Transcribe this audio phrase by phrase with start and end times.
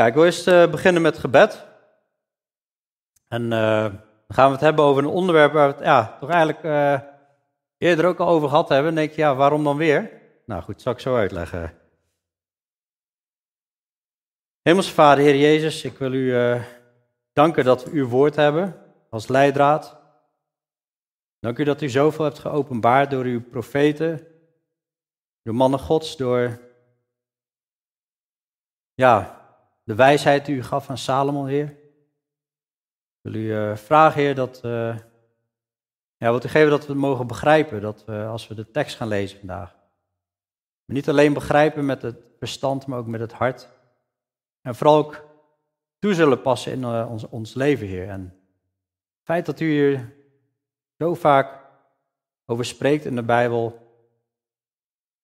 [0.00, 1.66] Ja, ik wil eerst uh, beginnen met gebed.
[3.28, 3.50] En uh,
[3.82, 7.00] dan gaan we het hebben over een onderwerp waar we het ja, toch eigenlijk uh,
[7.78, 8.86] eerder ook al over gehad hebben.
[8.86, 10.10] Dan denk je, ja, waarom dan weer?
[10.46, 11.78] Nou goed, zal ik zo uitleggen.
[14.62, 16.60] Hemelse Vader, Heer Jezus, ik wil u
[17.32, 18.76] danken dat we uw woord hebben
[19.10, 19.98] als leidraad.
[21.40, 24.26] Dank u dat u zoveel hebt geopenbaard door uw profeten,
[25.42, 26.60] door mannen gods, door
[28.94, 29.38] ja,
[29.90, 31.76] de wijsheid die u gaf aan Salomon, Heer.
[33.20, 34.98] Wil u uh, vragen, Heer, dat, uh,
[36.16, 39.08] ja, wat u geven dat we het mogen begrijpen, dat als we de tekst gaan
[39.08, 39.76] lezen vandaag,
[40.84, 43.68] we niet alleen begrijpen met het verstand, maar ook met het hart.
[44.60, 45.24] En vooral ook
[45.98, 48.08] toe zullen passen in uh, ons, ons leven, Heer.
[48.08, 50.12] En het feit dat u hier
[50.98, 51.60] zo vaak
[52.46, 53.78] over spreekt in de Bijbel,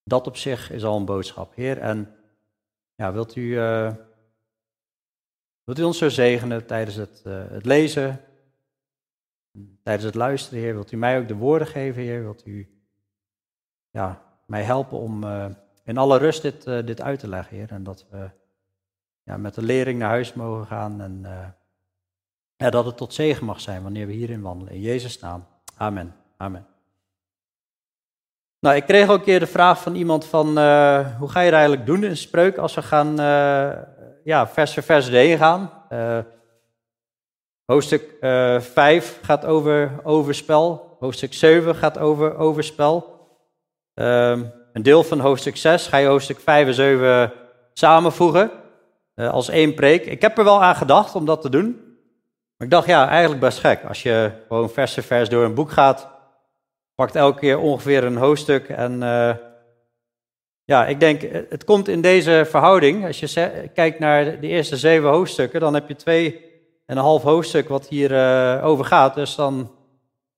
[0.02, 1.78] dat op zich is al een boodschap, Heer.
[1.78, 2.16] En
[2.94, 3.58] ja, wilt u,
[5.66, 8.20] wilt u ons zo zegenen tijdens het, uh, het lezen,
[9.82, 10.74] tijdens het luisteren, Heer?
[10.74, 12.22] Wilt u mij ook de woorden geven, Heer?
[12.22, 12.68] Wilt u
[13.90, 15.46] ja, mij helpen om uh,
[15.84, 17.70] in alle rust dit, dit uit te leggen, Heer?
[17.70, 18.30] En dat we
[19.22, 21.24] ja, met de lering naar huis mogen gaan en
[22.56, 24.72] ja, dat het tot zegen mag zijn wanneer we hierin wandelen.
[24.72, 25.46] In Jezus' naam.
[25.76, 26.14] Amen.
[26.36, 26.66] Amen.
[28.58, 30.46] Nou, ik kreeg ook een keer de vraag van iemand van,
[31.18, 33.18] hoe ga je er eigenlijk doen in spreuk als we gaan,
[34.26, 35.70] ja, vers voor vers heen gaan.
[35.92, 36.18] Uh,
[37.64, 38.16] hoofdstuk
[38.60, 43.14] 5 gaat over overspel, hoofdstuk 7 gaat over overspel.
[43.94, 47.32] Ehm, een deel van hoofdstuk 6 ga je hoofdstuk 5 en 7
[47.72, 48.50] samenvoegen
[49.14, 50.06] als één preek.
[50.06, 51.66] Ik heb er wel aan gedacht om dat te doen.
[52.56, 53.84] Maar ik dacht, ja, eigenlijk best gek.
[53.84, 56.08] Als je gewoon vers voor vers door een boek gaat,
[56.94, 58.68] pakt elke keer ongeveer een hoofdstuk.
[58.68, 59.34] En uh,
[60.66, 63.06] ja, ik denk, het komt in deze verhouding.
[63.06, 66.44] Als je kijkt naar de eerste zeven hoofdstukken, dan heb je twee
[66.86, 69.14] en een half hoofdstuk wat hier uh, over gaat.
[69.14, 69.70] Dus dan,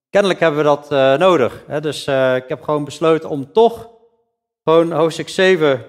[0.09, 1.63] kennelijk hebben we dat uh, nodig.
[1.67, 1.81] Hè?
[1.81, 3.89] Dus ik heb gewoon besloten om toch
[4.63, 5.85] gewoon hoofdstuk 7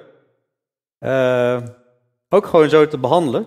[2.28, 3.46] ook gewoon zo te behandelen.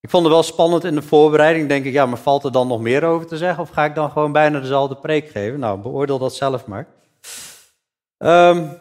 [0.00, 1.68] Ik vond het wel spannend in de voorbereiding.
[1.68, 3.62] Denk ik, ja, maar valt er dan nog meer over te zeggen?
[3.62, 5.58] Of ga ik dan gewoon bijna dezelfde preek geven?
[5.60, 6.86] Nou, beoordeel dat zelf maar.
[8.22, 8.78] Um,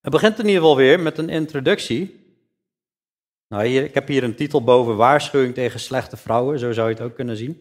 [0.00, 2.20] het begint in ieder geval weer met een introductie.
[3.48, 6.58] Nou, hier, ik heb hier een titel boven: Waarschuwing tegen slechte vrouwen.
[6.58, 7.52] Zo zou je het ook kunnen zien.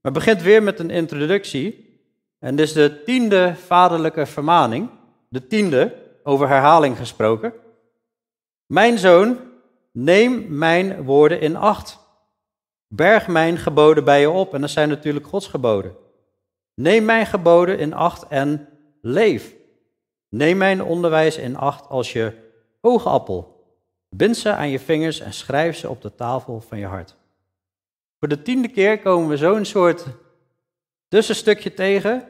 [0.00, 1.98] Maar het begint weer met een introductie.
[2.38, 4.90] En dit is de tiende vaderlijke vermaning.
[5.28, 7.52] De tiende, over herhaling gesproken.
[8.66, 9.38] Mijn zoon,
[9.96, 11.98] Neem mijn woorden in acht.
[12.88, 14.54] Berg mijn geboden bij je op.
[14.54, 15.96] En dat zijn natuurlijk Gods geboden.
[16.74, 18.68] Neem mijn geboden in acht en
[19.04, 19.54] leef.
[20.28, 22.32] Neem mijn onderwijs in acht als je
[22.80, 23.66] oogappel.
[24.08, 27.16] Bind ze aan je vingers en schrijf ze op de tafel van je hart.
[28.18, 30.06] Voor de tiende keer komen we zo'n soort
[31.08, 32.28] tussenstukje tegen,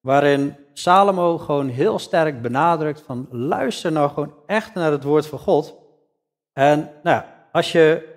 [0.00, 5.38] waarin Salomo gewoon heel sterk benadrukt van luister nou gewoon echt naar het woord van
[5.38, 5.74] God.
[6.52, 8.14] En nou, als je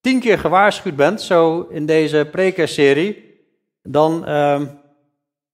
[0.00, 3.40] tien keer gewaarschuwd bent, zo in deze prekerserie,
[3.82, 4.80] dan, um,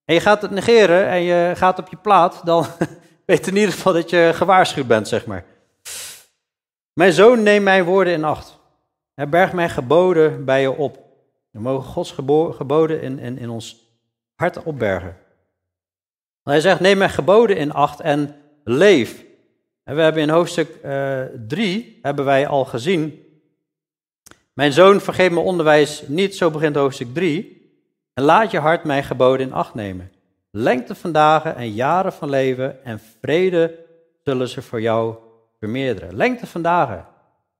[0.08, 2.66] en je gaat het negeren en je gaat op je plaat, dan
[3.26, 5.44] weet in ieder geval dat je gewaarschuwd bent, zeg maar.
[6.92, 8.58] Mijn zoon, neem mijn woorden in acht.
[9.14, 10.98] Berg mijn geboden bij je op.
[11.50, 12.12] We mogen Gods
[12.56, 13.76] geboden in, in, in ons
[14.34, 15.16] hart opbergen.
[16.42, 19.24] Hij zegt, neem mijn geboden in acht en leef.
[19.84, 20.68] En we hebben in hoofdstuk
[21.48, 23.22] 3 uh, hebben wij al gezien.
[24.52, 27.57] Mijn zoon, vergeet mijn onderwijs niet, zo begint hoofdstuk 3.
[28.18, 30.12] En laat je hart mijn geboden in acht nemen.
[30.50, 33.78] Lengte van dagen en jaren van leven en vrede
[34.24, 35.16] zullen ze voor jou
[35.58, 36.16] vermeerderen.
[36.16, 37.06] Lengte van dagen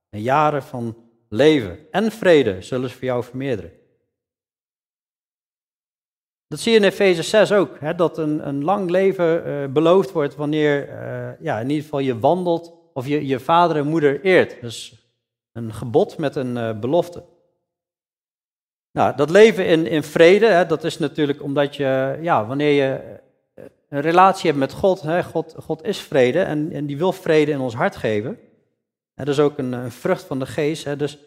[0.09, 0.97] en jaren van
[1.29, 3.71] leven en vrede zullen ze voor jou vermeerderen.
[6.47, 10.11] Dat zie je in Efeze 6 ook, hè, dat een, een lang leven uh, beloofd
[10.11, 14.21] wordt wanneer uh, ja, in ieder geval je wandelt of je je vader en moeder
[14.21, 14.61] eert.
[14.61, 15.07] Dus
[15.53, 17.23] een gebod met een uh, belofte.
[18.91, 23.19] Nou, dat leven in, in vrede, hè, dat is natuurlijk omdat je, ja, wanneer je
[23.89, 27.51] een relatie hebt met God, hè, God, God is vrede en, en die wil vrede
[27.51, 28.29] in ons hart geven.
[29.15, 30.83] En dat is ook een, vrucht van de geest.
[30.83, 31.19] Hè, dus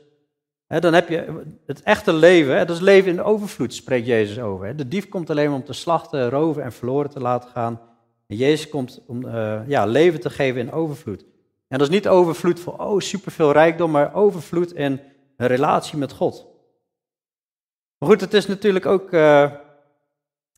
[0.67, 4.77] dan heb je het echte leven, dat is leven in overvloed, spreekt Jezus over.
[4.77, 7.81] De dief komt alleen maar om te slachten, roven en verloren te laten gaan.
[8.27, 11.25] En Jezus komt om uh, ja, leven te geven in overvloed.
[11.69, 15.01] En dat is niet overvloed van, oh, superveel rijkdom, maar overvloed in
[15.37, 16.47] een relatie met God.
[18.03, 19.51] Maar goed, het is natuurlijk ook uh,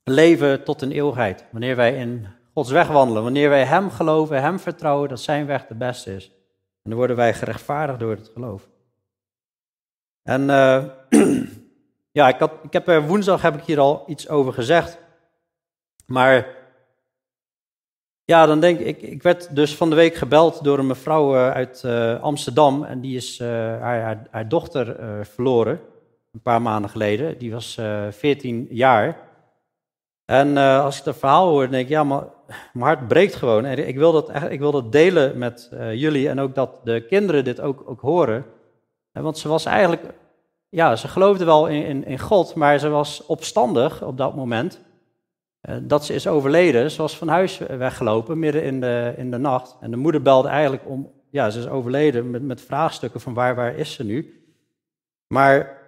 [0.04, 1.44] leven tot een eeuwigheid.
[1.50, 3.22] Wanneer wij in Gods weg wandelen.
[3.22, 6.26] Wanneer wij Hem geloven, Hem vertrouwen, dat Zijn weg de beste is.
[6.82, 8.68] En dan worden wij gerechtvaardigd door het geloof.
[10.22, 10.84] En uh,
[12.18, 14.98] ja, ik, had, ik heb er woensdag heb ik hier al iets over gezegd.
[16.06, 16.46] Maar
[18.24, 21.50] ja, dan denk ik, ik werd dus van de week gebeld door een mevrouw eh,
[21.50, 21.84] uit
[22.20, 22.84] Amsterdam.
[22.84, 24.96] En die is haar, haar, haar, dochter
[25.26, 25.80] verloren,
[26.34, 27.38] een paar maanden geleden.
[27.38, 29.16] Die was 14 jaar.
[30.24, 32.24] En als ik dat verhaal hoor, denk ik, ja, maar
[32.72, 33.64] mijn hart breekt gewoon.
[33.64, 37.44] En ik wil dat, ik wil dat delen met jullie en ook dat de kinderen
[37.44, 38.44] dit ook, ook horen.
[39.12, 40.02] Want ze was eigenlijk,
[40.68, 44.80] ja, ze geloofde wel in, in, in God, maar ze was opstandig op dat moment.
[45.64, 46.90] Eh, dat ze is overleden.
[46.90, 49.76] Ze was van huis weggelopen midden in de, in de nacht.
[49.80, 53.54] En de moeder belde eigenlijk om, ja, ze is overleden met, met vraagstukken van waar,
[53.54, 54.44] waar is ze nu.
[55.26, 55.78] Maar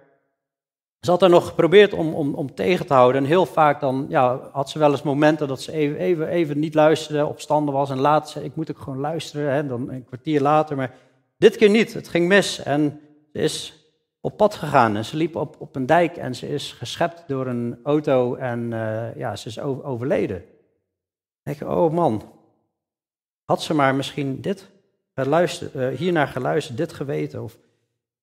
[1.07, 3.21] ze had er nog geprobeerd om, om, om tegen te houden.
[3.21, 6.59] En heel vaak dan ja, had ze wel eens momenten dat ze even, even, even
[6.59, 7.89] niet luisterde, opstanden was.
[7.89, 10.75] En later zei ik moet ook gewoon luisteren, hè, dan een kwartier later.
[10.75, 10.95] Maar
[11.37, 12.63] dit keer niet, het ging mis.
[12.63, 12.99] En
[13.33, 13.87] ze is
[14.21, 17.47] op pad gegaan en ze liep op, op een dijk en ze is geschept door
[17.47, 20.43] een auto en uh, ja, ze is overleden.
[21.43, 22.23] denk ik, oh man,
[23.45, 24.69] had ze maar misschien dit
[25.15, 27.43] geluisterd, uh, hiernaar geluisterd, dit geweten.
[27.43, 27.57] Of,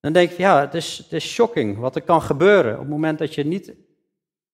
[0.04, 2.88] dan denk ik, ja, het is, het is shocking wat er kan gebeuren op het
[2.88, 3.74] moment dat je niet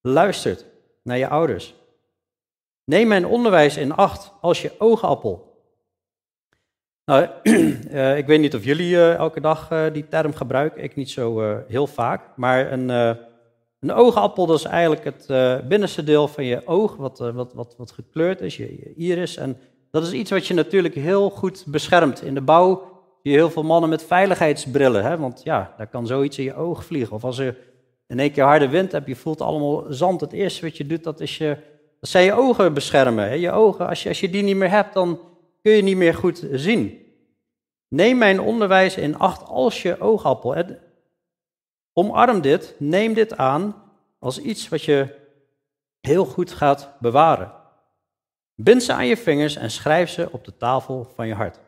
[0.00, 0.67] luistert
[1.02, 1.75] naar je ouders.
[2.85, 5.62] Neem mijn onderwijs in acht als je oogappel.
[7.05, 10.97] Nou, uh, ik weet niet of jullie uh, elke dag uh, die term gebruiken, ik
[10.97, 12.37] niet zo heel vaak.
[12.37, 12.88] Maar een,
[13.81, 15.26] een oogappel, dat is eigenlijk het
[15.69, 19.37] binnenste deel van je oog, wat, wat, wat, wat gekleurd is, je, je, iris.
[19.37, 19.58] En
[19.91, 22.23] dat is iets wat je natuurlijk heel goed beschermt.
[22.23, 22.89] In de bouw
[23.22, 25.19] zie je heel veel mannen met veiligheidsbrillen, hè?
[25.19, 27.14] want ja, daar kan zoiets in je oog vliegen.
[27.14, 27.56] Of als er
[28.06, 30.20] in één keer harde wind hebt, je voelt allemaal zand.
[30.20, 31.56] Het eerste wat je doet, dat, is je,
[32.00, 33.25] dat zijn je ogen beschermen.
[33.25, 33.34] Hè?
[33.34, 35.20] Je ogen, als je, als je die niet meer hebt, dan
[35.62, 36.99] kun je niet meer goed zien.
[37.88, 40.64] Neem mijn onderwijs in acht als je oogappel.
[41.93, 43.75] Omarm dit, neem dit aan
[44.19, 45.14] als iets wat je
[46.00, 47.52] heel goed gaat bewaren.
[48.55, 51.61] Bind ze aan je vingers en schrijf ze op de tafel van je hart.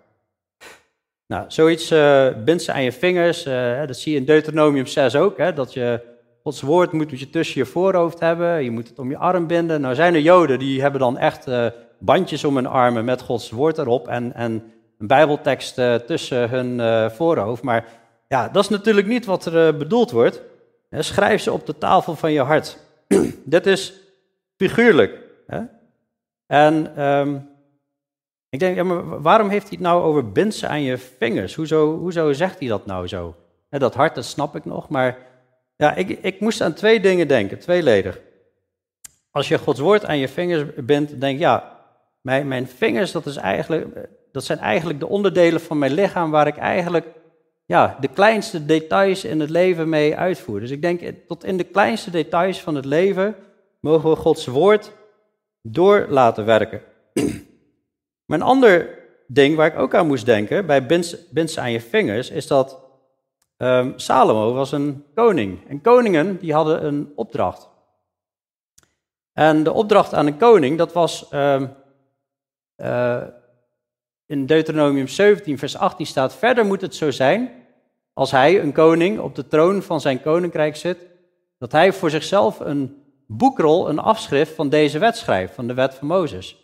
[1.32, 3.46] Nou, zoiets uh, bind ze aan je vingers.
[3.46, 5.38] Uh, dat zie je in Deuteronomium 6 ook.
[5.38, 6.00] Hè, dat je
[6.42, 8.64] Gods woord moet je tussen je voorhoofd hebben.
[8.64, 9.80] Je moet het om je arm binden.
[9.80, 11.66] Nou zijn er Joden die hebben dan echt uh,
[11.98, 14.08] bandjes om hun armen met Gods woord erop.
[14.08, 15.74] En, en een bijbeltekst
[16.06, 17.62] tussen hun voorhoofd.
[17.62, 17.84] Maar
[18.28, 20.42] ja, dat is natuurlijk niet wat er bedoeld wordt.
[20.90, 22.78] Schrijf ze op de tafel van je hart.
[23.44, 23.94] Dit is
[24.56, 25.18] figuurlijk.
[25.46, 25.60] Hè?
[26.46, 27.50] En um,
[28.52, 31.54] ik denk, ja, maar waarom heeft hij het nou over bind ze aan je vingers?
[31.54, 33.34] Hoezo, hoezo zegt hij dat nou zo?
[33.68, 35.18] dat hart, dat snap ik nog, maar
[35.76, 38.20] ja, ik, ik moest aan twee dingen denken, tweeledig.
[39.30, 41.78] Als je Gods woord aan je vingers bindt, denk ja,
[42.20, 43.86] mijn, mijn vingers, dat, is eigenlijk,
[44.32, 47.06] dat zijn eigenlijk de onderdelen van mijn lichaam waar ik eigenlijk
[47.64, 50.60] ja, de kleinste details in het leven mee uitvoer.
[50.60, 53.34] Dus ik denk, tot in de kleinste details van het leven
[53.80, 54.92] mogen we Gods woord
[55.62, 56.90] door laten werken.
[58.32, 60.86] Maar een ander ding waar ik ook aan moest denken, bij
[61.30, 62.80] bind aan je vingers, is dat
[63.56, 65.68] um, Salomo was een koning.
[65.68, 67.68] En koningen die hadden een opdracht.
[69.32, 71.74] En de opdracht aan een koning, dat was um,
[72.76, 73.22] uh,
[74.26, 77.50] in Deuteronomium 17, vers 18 staat: Verder moet het zo zijn,
[78.12, 80.98] als hij, een koning, op de troon van zijn koninkrijk zit,
[81.58, 85.94] dat hij voor zichzelf een boekrol, een afschrift van deze wet schrijft, van de wet
[85.94, 86.61] van Mozes.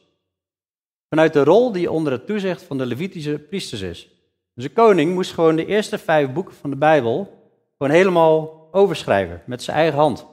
[1.08, 4.08] Vanuit de rol die onder het toezicht van de Levitische priesters is.
[4.54, 7.38] Dus de koning moest gewoon de eerste vijf boeken van de Bijbel
[7.78, 10.26] gewoon helemaal overschrijven, met zijn eigen hand.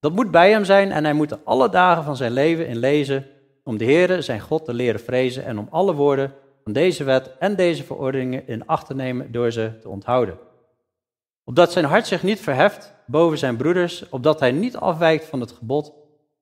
[0.00, 2.76] Dat moet bij hem zijn en hij moet er alle dagen van zijn leven in
[2.76, 3.26] lezen
[3.64, 7.30] om de Heere, zijn God, te leren vrezen en om alle woorden van deze wet
[7.38, 10.38] en deze verordeningen in acht te nemen door ze te onthouden.
[11.44, 15.52] Opdat zijn hart zich niet verheft boven zijn broeders, opdat hij niet afwijkt van het
[15.52, 15.92] gebod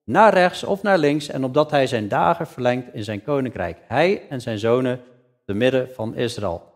[0.05, 4.23] naar rechts of naar links en opdat hij zijn dagen verlengt in zijn koninkrijk, hij
[4.29, 5.01] en zijn zonen
[5.47, 6.71] te midden van Israël.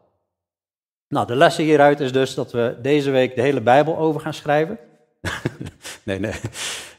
[1.09, 4.35] Nou, de lessen hieruit is dus dat we deze week de hele Bijbel over gaan
[4.35, 4.79] schrijven.
[6.05, 6.35] nee, nee.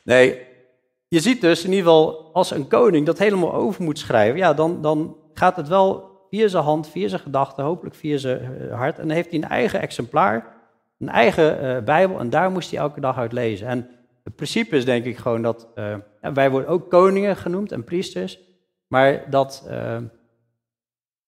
[0.03, 0.41] Nee,
[1.07, 4.53] je ziet dus in ieder geval als een koning dat helemaal over moet schrijven, ja,
[4.53, 8.77] dan, dan gaat het wel via zijn hand, via zijn gedachten, hopelijk via zijn eh,
[8.77, 8.99] hart.
[8.99, 10.55] En dan heeft hij een eigen exemplaar,
[10.99, 13.67] een eigen uh, Bijbel en daar moest hij elke dag uit lezen.
[13.67, 13.89] En
[14.27, 15.95] het principe is denk ik gewoon dat, uh,
[16.33, 18.39] wij worden ook koningen genoemd en priesters,
[18.87, 19.97] maar dat uh,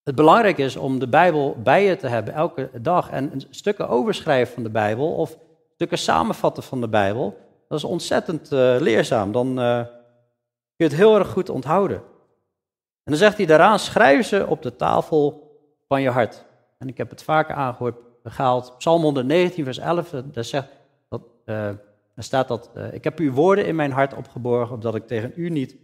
[0.03, 4.53] het belangrijk is om de Bijbel bij je te hebben elke dag en stukken overschrijven
[4.53, 5.37] van de Bijbel of
[5.73, 7.37] stukken samenvatten van de Bijbel.
[7.67, 9.31] Dat is ontzettend uh, leerzaam.
[9.31, 9.95] Dan kun
[10.75, 11.97] je het heel erg goed onthouden.
[11.97, 15.51] En dan zegt hij daaraan, schrijf ze op de tafel
[15.87, 16.45] van je hart.
[16.77, 18.77] En ik heb het vaker aangehoord, gehaald.
[18.77, 20.67] Psalm 119, vers 11, daar, zegt,
[21.09, 21.21] dat,
[22.19, 25.31] daar staat dat, uh, ik heb uw woorden in mijn hart opgeborgen, opdat ik tegen
[25.35, 25.75] u niet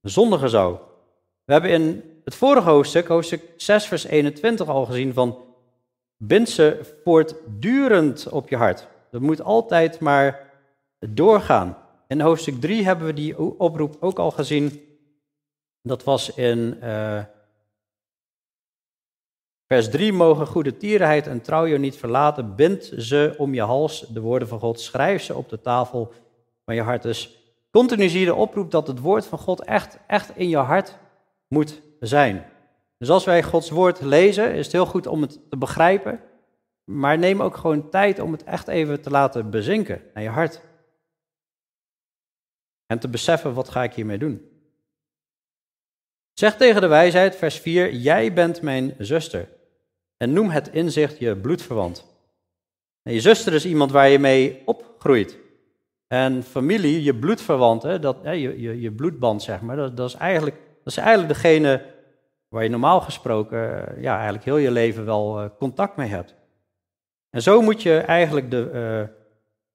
[0.00, 0.78] zondigen zou.
[1.44, 5.38] We hebben in het vorige hoofdstuk, hoofdstuk 6, vers 21 al gezien van,
[6.16, 8.88] bind ze voortdurend op je hart.
[9.10, 10.50] Dat moet altijd maar
[10.98, 11.76] doorgaan.
[12.08, 14.80] In hoofdstuk 3 hebben we die oproep ook al gezien.
[15.82, 17.20] Dat was in uh,
[19.68, 20.12] vers 3.
[20.12, 22.54] Mogen goede tierenheid en trouw je niet verlaten.
[22.54, 24.80] Bind ze om je hals, de woorden van God.
[24.80, 26.12] Schrijf ze op de tafel
[26.64, 27.02] van je hart.
[27.02, 27.38] Dus
[27.70, 30.98] continu zie je de oproep dat het woord van God echt, echt in je hart
[31.48, 32.46] moet zijn.
[32.98, 36.20] Dus als wij Gods woord lezen, is het heel goed om het te begrijpen.
[36.84, 40.60] Maar neem ook gewoon tijd om het echt even te laten bezinken naar je hart.
[42.86, 44.48] En te beseffen, wat ga ik hiermee doen?
[46.32, 49.48] Zeg tegen de wijsheid, vers 4, jij bent mijn zuster.
[50.18, 52.04] En noem het inzicht je bloedverwant.
[53.02, 55.38] En je zuster is iemand waar je mee opgroeit.
[56.06, 60.56] En familie, je bloedverwanten, dat, je, je, je bloedband zeg maar, dat, dat, is eigenlijk,
[60.56, 61.82] dat is eigenlijk degene
[62.48, 63.58] waar je normaal gesproken
[64.00, 66.34] ja, eigenlijk heel je leven wel eh, contact mee hebt.
[67.30, 69.16] En zo moet je eigenlijk de, uh,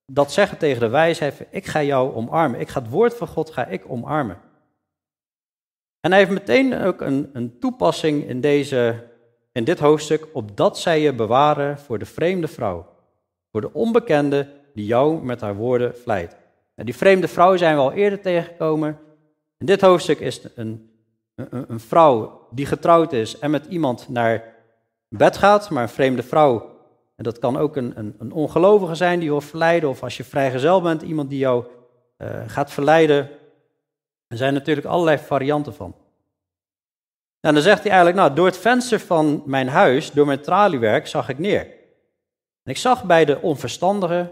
[0.06, 2.60] dat zeggen tegen de wijsheid, ik ga jou omarmen.
[2.60, 4.38] Ik ga het woord van God ga ik omarmen.
[6.00, 9.08] En hij heeft meteen ook een, een toepassing in, deze,
[9.54, 12.86] in dit hoofdstuk, opdat zij je bewaren voor de vreemde vrouw.
[13.52, 16.38] Voor de onbekende die jou met haar woorden vlijt.
[16.76, 19.00] En die vreemde vrouw zijn we al eerder tegengekomen.
[19.58, 20.92] In dit hoofdstuk is een,
[21.36, 24.56] een, een vrouw die getrouwd is en met iemand naar
[25.08, 26.74] bed gaat, maar een vreemde vrouw
[27.16, 30.24] en dat kan ook een, een, een ongelovige zijn die wil verleiden, of als je
[30.24, 31.66] vrijgezel bent, iemand die jou
[32.18, 33.30] uh, gaat verleiden.
[34.28, 35.96] Er zijn natuurlijk allerlei varianten van.
[37.46, 41.08] En dan zegt hij eigenlijk, nou, door het venster van mijn huis, door mijn traliewerk,
[41.08, 41.68] zag ik neer.
[42.64, 44.32] Ik zag bij de onverstandigen,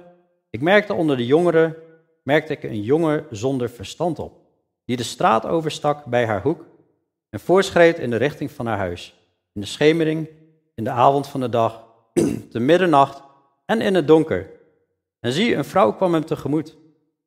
[0.49, 1.75] ik merkte onder de jongeren,
[2.23, 4.39] merkte ik een jongen zonder verstand op,
[4.85, 6.65] die de straat overstak bij haar hoek
[7.29, 9.15] en voorschreed in de richting van haar huis.
[9.53, 10.29] In de schemering,
[10.75, 11.83] in de avond van de dag,
[12.51, 13.23] te middernacht
[13.65, 14.49] en in het donker.
[15.19, 16.77] En zie, een vrouw kwam hem tegemoet,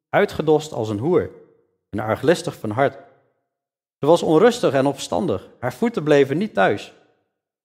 [0.09, 1.31] uitgedost als een hoer
[1.91, 2.97] en arglistig van hart.
[4.05, 6.93] Ze was onrustig en opstandig, haar voeten bleven niet thuis.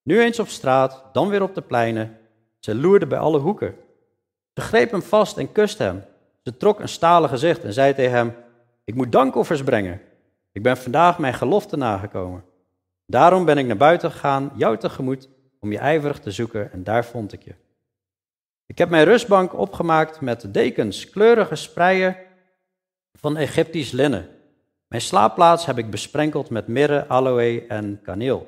[0.04, 2.18] Nu eens op straat, dan weer op de pleinen.
[2.60, 3.76] Ze loerde bij alle hoeken.
[4.54, 6.04] Ze greep hem vast en kuste hem.
[6.44, 8.36] Ze trok een stalen gezicht en zei tegen hem:
[8.84, 10.02] Ik moet dankoffers brengen.
[10.52, 12.44] Ik ben vandaag mijn gelofte nagekomen.
[13.06, 15.30] Daarom ben ik naar buiten gegaan, jou tegemoet,
[15.60, 17.56] om je ijverig te zoeken en daar vond ik je.
[18.66, 22.18] Ik heb mijn rustbank opgemaakt met dekens, kleurige spreien
[23.14, 24.38] van Egyptisch linnen.
[24.90, 28.48] Mijn slaapplaats heb ik besprenkeld met mirre, aloe en kaneel.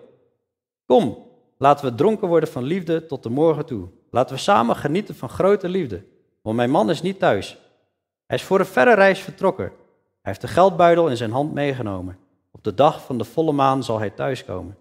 [0.85, 1.17] Kom,
[1.57, 3.87] laten we dronken worden van liefde tot de morgen toe.
[4.09, 6.03] Laten we samen genieten van grote liefde,
[6.41, 7.57] want mijn man is niet thuis.
[8.25, 9.65] Hij is voor een verre reis vertrokken.
[9.65, 12.17] Hij heeft de geldbuidel in zijn hand meegenomen.
[12.51, 14.77] Op de dag van de volle maan zal hij thuiskomen.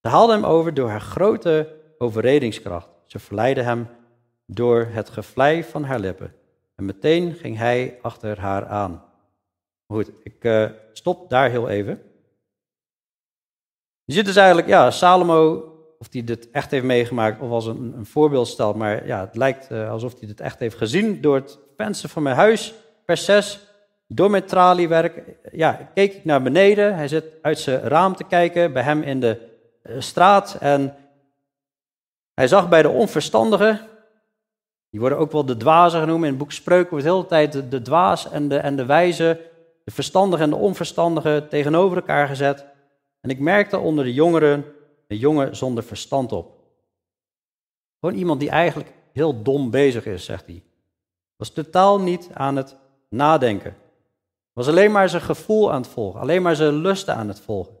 [0.00, 2.88] Ze haalde hem over door haar grote overredingskracht.
[3.06, 3.88] Ze verleidde hem
[4.46, 6.34] door het gevlei van haar lippen.
[6.76, 9.02] En meteen ging hij achter haar aan.
[9.92, 12.02] Goed, ik uh, stop daar heel even.
[14.04, 15.54] Je ziet dus eigenlijk, ja, Salomo,
[15.98, 19.36] of hij dit echt heeft meegemaakt of als een, een voorbeeld stelt, maar ja, het
[19.36, 22.74] lijkt uh, alsof hij dit echt heeft gezien door het venster van mijn huis,
[23.06, 23.60] vers 6.
[24.06, 25.22] Door mijn traliewerk,
[25.52, 26.94] ja, keek ik naar beneden.
[26.94, 29.48] Hij zit uit zijn raam te kijken, bij hem in de
[29.82, 30.96] eh, straat en
[32.34, 33.80] hij zag bij de onverstandigen,
[34.90, 37.52] die worden ook wel de dwazen genoemd, in het boek Spreuken wordt de hele tijd
[37.52, 39.50] de, de dwaas en de, en de wijze,
[39.84, 42.66] de verstandige en de onverstandige tegenover elkaar gezet.
[43.20, 44.64] En ik merkte onder de jongeren
[45.08, 46.60] een jongen zonder verstand op.
[48.00, 50.62] Gewoon iemand die eigenlijk heel dom bezig is, zegt hij.
[51.36, 52.76] Was totaal niet aan het
[53.08, 53.76] nadenken.
[54.52, 57.76] Was alleen maar zijn gevoel aan het volgen, alleen maar zijn lusten aan het volgen.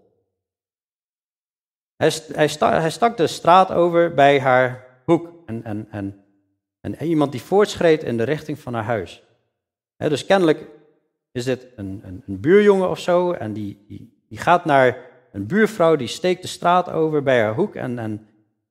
[1.96, 5.32] Hij, hij stak de straat over bij haar hoek.
[5.46, 6.24] En, en, en,
[6.80, 9.22] en iemand die voortschreed in de richting van haar huis.
[9.96, 10.68] dus kennelijk
[11.32, 13.32] is dit een, een, een, buurjongen of zo.
[13.32, 14.96] En die, die, die gaat naar
[15.32, 17.74] een buurvrouw, die steekt de straat over bij haar hoek.
[17.74, 18.26] En, en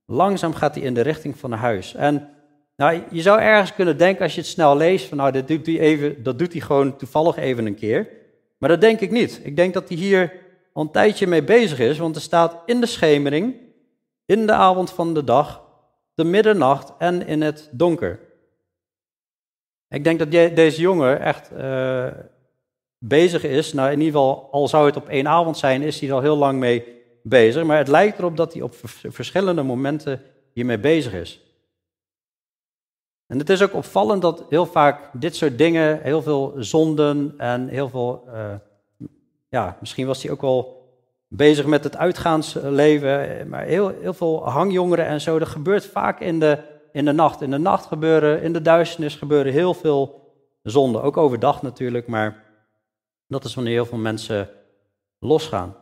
[0.05, 1.95] langzaam gaat hij in de richting van haar huis.
[1.95, 2.29] En
[2.75, 5.65] nou, je zou ergens kunnen denken als je het snel leest, van nou, dit doet
[5.65, 8.07] hij even, dat doet hij gewoon toevallig even een keer.
[8.57, 9.39] Maar dat denk ik niet.
[9.43, 10.33] Ik denk dat hij hier
[10.73, 13.55] al een tijdje mee bezig is, want er staat in de schemering,
[14.25, 15.63] in de avond van de dag,
[16.13, 18.19] de middernacht en in het donker.
[19.89, 22.07] Ik denk dat deze jongen echt uh,
[23.03, 26.09] bezig is, nou in ieder geval, al zou het op één avond zijn, is hij
[26.09, 26.83] er al heel lang mee
[27.23, 28.75] bezig, maar het lijkt erop dat hij op
[29.07, 30.21] verschillende momenten
[30.53, 31.41] hiermee bezig is.
[33.27, 37.67] En het is ook opvallend dat heel vaak dit soort dingen, heel veel zonden en
[37.67, 38.53] heel veel, uh,
[39.49, 40.81] ja, misschien was hij ook wel
[41.27, 46.39] bezig met het uitgaansleven, maar heel, heel veel hangjongeren en zo, dat gebeurt vaak in
[46.39, 46.57] de,
[46.91, 47.41] in de nacht.
[47.41, 50.31] In de nacht gebeuren, in de duisternis gebeuren heel veel
[50.63, 52.50] zonden, ook overdag natuurlijk, maar
[53.31, 54.49] dat is wanneer heel veel mensen
[55.19, 55.75] losgaan.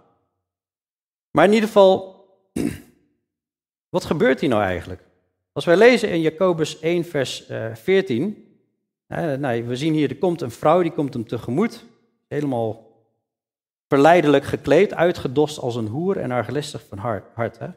[1.32, 2.26] Maar in ieder geval,
[3.96, 5.04] wat gebeurt hier nou eigenlijk?
[5.52, 8.48] Als wij lezen in Jacobus 1, vers 14,
[9.08, 11.86] eh, nou, we zien hier, er komt een vrouw, die komt hem tegemoet,
[12.28, 12.88] helemaal
[13.88, 17.60] verleidelijk gekleed, uitgedost als een hoer en arglistig van hart.
[17.60, 17.68] Hè?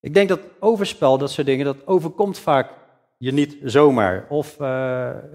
[0.00, 2.70] Ik denk dat overspel, dat soort dingen, dat overkomt vaak
[3.18, 4.26] je niet zomaar.
[4.28, 4.68] Of uh,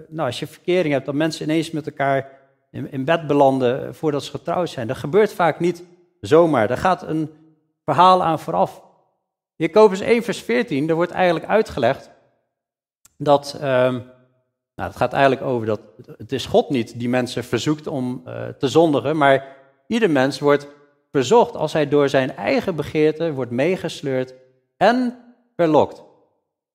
[0.07, 2.42] nou, als je verkering hebt, dat mensen ineens met elkaar
[2.73, 4.87] in, bed belanden voordat ze getrouwd zijn.
[4.87, 5.83] Dat gebeurt vaak niet
[6.21, 6.67] zomaar.
[6.67, 7.31] Daar gaat een
[7.85, 8.83] verhaal aan vooraf.
[9.55, 12.09] Jacobus 1, vers 14, daar wordt eigenlijk uitgelegd
[13.17, 13.61] dat, um,
[14.75, 15.79] nou, het gaat eigenlijk over dat
[16.17, 20.67] het is God niet die mensen verzoekt om uh, te zondigen, maar ieder mens wordt
[21.11, 24.33] verzocht als hij door zijn eigen begeerte wordt meegesleurd
[24.77, 25.17] en
[25.55, 26.03] verlokt.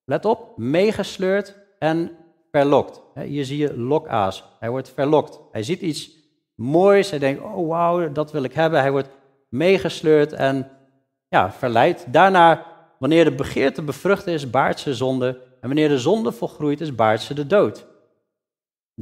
[0.04, 2.17] Let op, meegesleurd en
[2.50, 3.00] verlokt.
[3.14, 4.44] Hier zie je lokaas.
[4.60, 5.40] Hij wordt verlokt.
[5.52, 6.10] Hij ziet iets
[6.54, 7.10] moois.
[7.10, 8.80] Hij denkt, oh wauw, dat wil ik hebben.
[8.80, 9.08] Hij wordt
[9.48, 10.70] meegesleurd en
[11.28, 12.06] ja, verleid.
[12.12, 12.66] Daarna,
[12.98, 15.28] wanneer de begeerte bevrucht is, baart ze zonde.
[15.60, 17.86] En wanneer de zonde volgroeid is, baart ze de dood.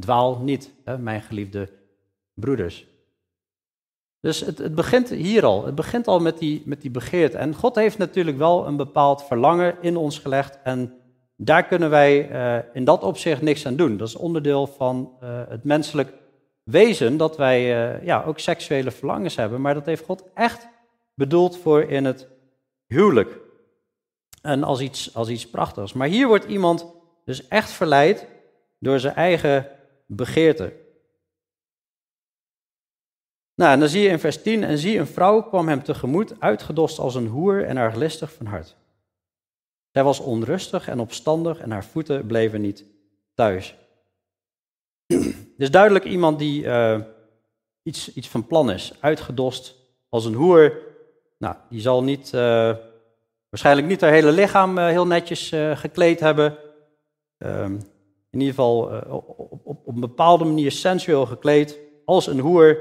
[0.00, 1.68] Dwaal niet, hè, mijn geliefde
[2.34, 2.86] broeders.
[4.20, 5.64] Dus het, het, begint hier al.
[5.64, 7.38] Het begint al met die, met die begeerte.
[7.38, 10.58] En God heeft natuurlijk wel een bepaald verlangen in ons gelegd.
[10.62, 10.94] En
[11.36, 13.96] daar kunnen wij uh, in dat opzicht niks aan doen.
[13.96, 16.12] Dat is onderdeel van uh, het menselijk
[16.62, 19.60] wezen, dat wij uh, ja, ook seksuele verlangens hebben.
[19.60, 20.68] Maar dat heeft God echt
[21.14, 22.28] bedoeld voor in het
[22.86, 23.38] huwelijk.
[24.42, 25.92] En als iets, als iets prachtigs.
[25.92, 26.86] Maar hier wordt iemand
[27.24, 28.26] dus echt verleid
[28.78, 29.68] door zijn eigen
[30.06, 30.72] begeerte.
[33.54, 36.40] Nou, en dan zie je in vers 10, en zie een vrouw kwam hem tegemoet,
[36.40, 38.76] uitgedost als een hoer en arglistig van hart.
[39.96, 42.84] Zij was onrustig en opstandig en haar voeten bleven niet
[43.34, 43.74] thuis.
[45.56, 47.00] Dus duidelijk iemand die uh,
[47.82, 49.74] iets, iets van plan is, uitgedost
[50.08, 50.78] als een hoer.
[51.38, 52.40] Nou, die zal niet, uh,
[53.48, 56.58] waarschijnlijk niet haar hele lichaam uh, heel netjes gekleed hebben.
[57.38, 57.72] Ehm,
[58.30, 58.78] in ieder geval
[59.08, 62.78] op, op, op, een bepaalde manier sensueel gekleed, als een hoer.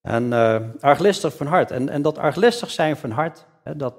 [0.00, 0.32] En
[0.80, 1.70] arglistig van hart.
[1.70, 3.94] En, en dat arglistig zijn van hart, hè, dat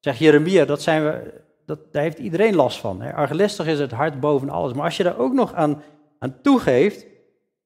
[0.00, 3.00] zegt Jeremia, dat zijn we dat, daar heeft iedereen last van.
[3.02, 3.34] Hè.
[3.66, 4.72] Is het hart boven alles.
[4.72, 5.82] Maar als je daar ook nog aan,
[6.18, 7.06] aan toegeeft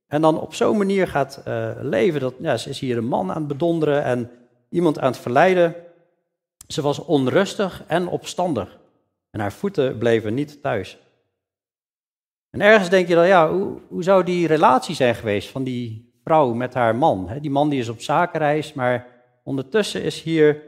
[0.06, 3.30] en dan op zo'n manier gaat uh, leven, dat, ja, ze is hier een man
[3.30, 4.30] aan het bedonderen en
[4.68, 5.74] iemand aan het verleiden.
[6.66, 8.78] Ze was onrustig en opstandig
[9.30, 10.98] en haar voeten bleven niet thuis.
[12.50, 16.12] En ergens denk je dan, ja, hoe, hoe zou die relatie zijn geweest van die
[16.24, 17.30] vrouw met haar man?
[17.40, 19.06] Die man die is op zakenreis, maar
[19.42, 20.62] ondertussen is hier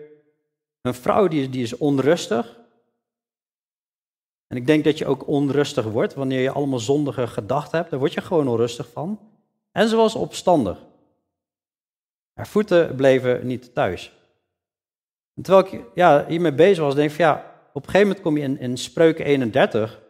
[0.81, 2.58] een vrouw die, die is onrustig.
[4.49, 7.91] En ik denk dat je ook onrustig wordt wanneer je allemaal zondige gedachten hebt.
[7.91, 9.21] Daar word je gewoon onrustig van.
[9.73, 10.79] En ze was opstandig.
[12.35, 14.13] Haar voeten bleven niet thuis.
[15.43, 18.37] Terwijl ik ja, hiermee bezig was, denk ik van ja, op een gegeven moment kom
[18.37, 20.01] je in, in Spreuken 31.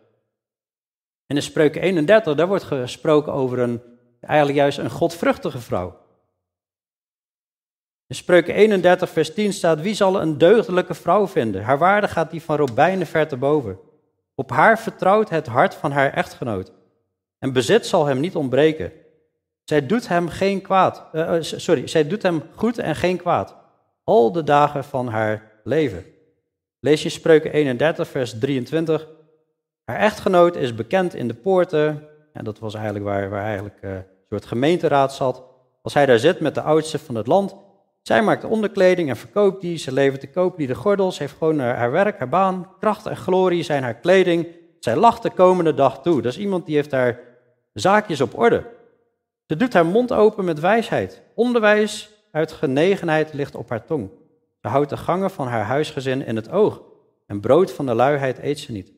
[1.27, 3.83] En in Spreuken 31, daar wordt gesproken over een,
[4.21, 5.99] eigenlijk juist een godvruchtige vrouw.
[8.07, 11.63] In Spreuken 31, vers 10 staat, wie zal een deugdelijke vrouw vinden?
[11.63, 13.79] Haar waarde gaat die van robijnen ver te boven.
[14.39, 16.73] Op haar vertrouwt het hart van haar echtgenoot.
[17.39, 18.93] En bezit zal hem niet ontbreken.
[19.65, 21.05] Zij doet hem geen kwaad.
[21.13, 23.57] Uh, sorry, zij doet hem goed en geen kwaad.
[24.05, 26.05] Al de dagen van haar leven.
[26.81, 29.09] Lees je Spreuken 31, vers 23.
[29.85, 32.09] Haar echtgenoot is bekend in de poorten.
[32.33, 35.45] En dat was eigenlijk waar, waar eigenlijk uh, een soort gemeenteraad zat.
[35.83, 37.57] Als hij daar zit met de oudste van het land,
[38.09, 39.77] zij maakt onderkleding en verkoopt die.
[39.77, 41.19] Ze levert de koop die de gordels.
[41.19, 42.71] heeft gewoon haar werk, haar baan.
[42.79, 44.47] Kracht en glorie zijn haar kleding.
[44.81, 46.23] Zij lacht de komende dag toe.
[46.23, 47.21] Dat is iemand die heeft haar
[47.73, 48.65] zaakjes op orde.
[49.47, 51.23] Ze doet haar mond open met wijsheid.
[51.35, 54.11] Onderwijs uit genegenheid ligt op haar tong.
[54.61, 56.83] Ze houdt de gangen van haar huisgezin in het oog.
[57.27, 58.93] En brood van de luiheid eet ze niet.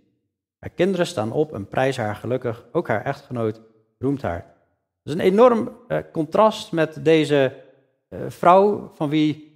[0.59, 2.65] Haar kinderen staan op en prijzen haar gelukkig.
[2.73, 3.61] Ook haar echtgenoot
[3.99, 4.55] roemt haar.
[5.03, 7.69] Dat is een enorm eh, contrast met deze
[8.29, 9.51] vrouw van wie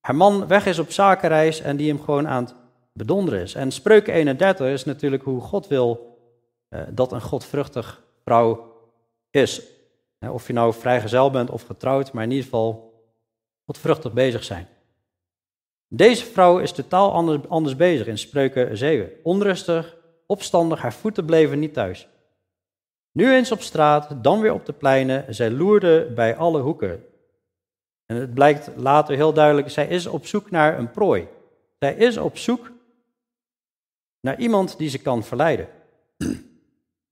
[0.00, 2.54] haar man weg is op zakenreis en die hem gewoon aan het
[2.92, 3.54] bedonderen is.
[3.54, 6.18] En Spreuken 31 is natuurlijk hoe God wil
[6.70, 8.72] uh, dat een godvruchtig vrouw
[9.30, 9.62] is.
[10.30, 12.94] of je nou vrijgezel bent of getrouwd, maar in ieder geval
[13.66, 14.68] godvruchtig bezig zijn.
[15.88, 19.10] Deze vrouw is totaal anders, anders bezig in Spreuken 7.
[19.22, 22.08] Onrustig, opstandig, haar voeten bleven niet thuis.
[23.12, 25.34] Nu eens op straat, dan weer op de pleinen.
[25.34, 27.04] Zij loerde bij alle hoeken.
[28.06, 31.28] En het blijkt later heel duidelijk, zij is op zoek naar een prooi.
[31.78, 32.72] Zij is op zoek
[34.20, 35.68] naar iemand die ze kan verleiden.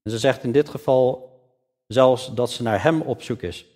[0.02, 1.30] En ze zegt in dit geval
[1.86, 3.66] zelfs dat ze naar hem op zoek is.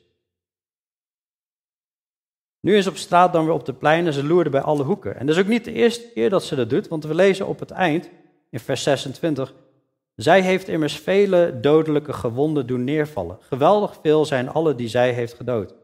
[2.61, 5.17] Nu is op straat, dan weer op de pleinen, ze loerde bij alle hoeken.
[5.17, 7.47] En dat is ook niet de eerste keer dat ze dat doet, want we lezen
[7.47, 8.11] op het eind,
[8.51, 9.55] in vers 26,
[10.15, 13.39] zij heeft immers vele dodelijke gewonden doen neervallen.
[13.41, 15.75] Geweldig veel zijn alle die zij heeft gedood.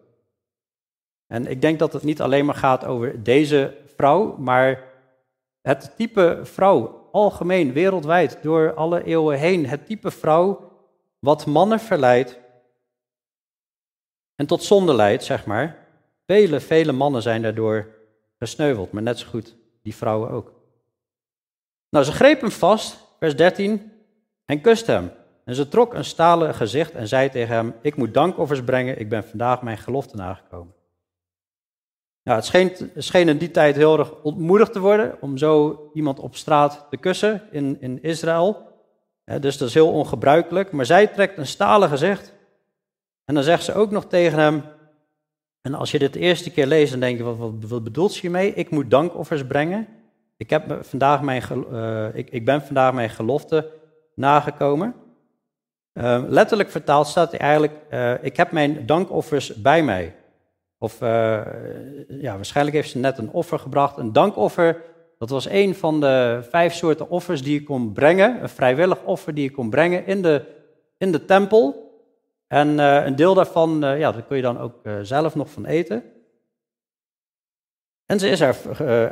[1.27, 4.85] En ik denk dat het niet alleen maar gaat over deze vrouw, maar
[5.61, 9.67] het type vrouw, algemeen, wereldwijd, door alle eeuwen heen.
[9.67, 10.71] Het type vrouw
[11.19, 12.41] wat mannen verleidt
[14.35, 15.87] en tot zonde leidt, zeg maar.
[16.27, 17.89] Vele, vele mannen zijn daardoor
[18.39, 20.53] gesneuveld, maar net zo goed die vrouwen ook.
[21.89, 23.93] Nou, ze greep hem vast, vers 13,
[24.45, 25.11] en kuste hem.
[25.45, 29.09] En ze trok een stalen gezicht en zei tegen hem: Ik moet dankoffers brengen, ik
[29.09, 30.75] ben vandaag mijn gelofte nagekomen.
[32.25, 36.37] Nou, het scheen, in die tijd heel erg ontmoedigd te worden om zo iemand op
[36.37, 38.67] straat te kussen in, in Israël.
[39.41, 40.73] dus dat is heel ongebruikelijk.
[40.73, 42.33] Maar zij trekt een stalen gezicht.
[43.25, 44.63] En dan zegt ze ook nog tegen hem.
[45.63, 48.21] En als je dit de eerste keer leest, dan denk je: wat, wat, bedoelt ze
[48.21, 48.55] hiermee?
[48.55, 49.89] Ik moet dankoffers brengen.
[50.37, 53.71] Ik, heb vandaag mijn, uh, ik, ik ben vandaag mijn gelofte
[54.15, 54.95] nagekomen.
[55.93, 60.15] Uh, letterlijk vertaald staat hij eigenlijk: uh, Ik heb mijn dankoffers bij mij.
[60.83, 61.41] Of uh,
[62.09, 63.97] ja, waarschijnlijk heeft ze net een offer gebracht.
[63.97, 64.83] Een dankoffer,
[65.19, 68.43] dat was een van de vijf soorten offers die je kon brengen.
[68.43, 70.45] Een vrijwillig offer die je kon brengen in de,
[70.99, 71.91] in de tempel.
[72.47, 75.67] En uh, een deel daarvan, uh, ja, daar kun je dan ook zelf nog van
[75.67, 76.03] eten.
[78.07, 78.57] En ze is haar,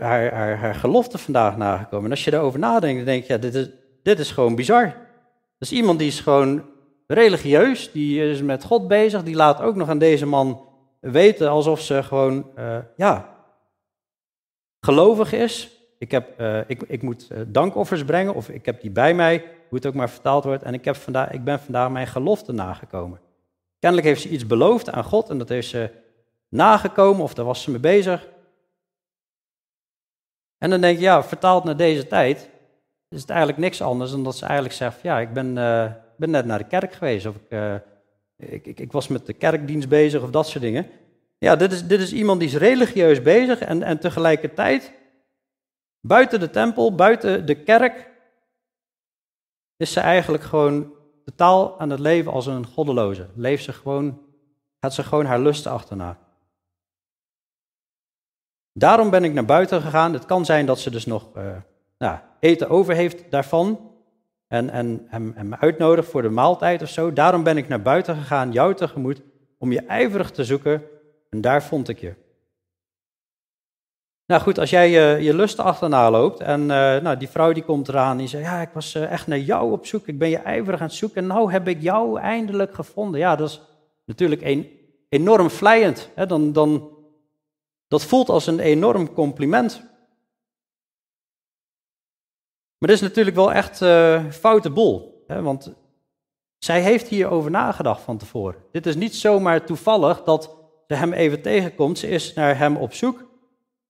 [0.01, 2.05] haar, haar, gelofte vandaag nagekomen.
[2.05, 3.71] En als je daarover nadenkt, dan denk je, ja, dit is,
[4.03, 4.97] dit is gewoon bizar.
[5.59, 6.65] Is iemand die is gewoon
[7.07, 10.69] religieus, die is met God bezig, die laat ook nog aan deze man
[11.01, 13.37] weten alsof ze gewoon, uh, ja,
[14.81, 15.79] gelovig is.
[15.99, 19.39] Ik, heb, uh, ik, ik moet uh, dankoffers brengen, of ik heb die bij mij,
[19.39, 20.63] hoe het ook maar vertaald wordt.
[20.63, 23.21] En ik, heb vandaag, ik ben vandaag mijn gelofte nagekomen.
[23.79, 25.91] Kennelijk heeft ze iets beloofd aan God en dat heeft ze
[26.49, 28.29] nagekomen, of daar was ze mee bezig.
[30.59, 32.51] En dan denk je, ja, vertaald naar deze tijd,
[33.09, 35.55] is het eigenlijk niks anders dan dat ze eigenlijk zegt, ja, ik ben,
[36.17, 37.83] ben net naar de kerk geweest, of ik
[38.41, 40.87] ik, ik, was met de kerkdienst bezig of dat soort dingen.
[41.39, 44.93] Ja, dit is, dit is iemand die is religieus bezig en, en tegelijkertijd
[46.01, 48.11] buiten de tempel, buiten de kerk,
[49.77, 50.93] is ze eigenlijk gewoon
[51.25, 53.29] totaal aan het leven als een goddeloze.
[53.35, 54.21] Leeft ze gewoon,
[54.81, 56.19] gaat ze gewoon haar lusten achterna.
[58.73, 60.13] Daarom ben ik naar buiten gegaan.
[60.13, 61.57] Het kan zijn dat ze dus nog uh,
[61.99, 63.90] nou, eten over heeft daarvan
[64.51, 67.13] en, en hem, hem uitnodigt voor de maaltijd of zo.
[67.13, 69.23] Daarom ben ik naar buiten gegaan, jou tegemoet,
[69.59, 70.83] om je ijverig te zoeken.
[71.29, 72.15] En daar vond ik je.
[74.27, 77.63] Nou goed, als jij je, je lusten achterna loopt en uh, nou, die vrouw die
[77.63, 80.29] komt eraan die zegt, ja, ik was uh, echt naar jou op zoek, ik ben
[80.29, 83.21] je ijverig aan het zoeken en nou heb ik jou eindelijk gevonden.
[83.21, 83.61] Ja, dat is
[84.05, 84.71] natuurlijk een,
[85.09, 86.11] enorm vlijend.
[86.15, 86.27] Hè?
[86.27, 86.91] Dan, dan,
[87.89, 89.90] dat voelt als een enorm compliment.
[92.81, 95.25] Maar dat is natuurlijk wel echt uh, foute bol.
[95.27, 95.43] Hè?
[95.43, 95.73] Want
[96.59, 98.63] zij heeft hierover nagedacht van tevoren.
[98.73, 101.99] Dit is niet zomaar toevallig dat ze hem even tegenkomt.
[101.99, 103.25] Ze is naar hem op zoek.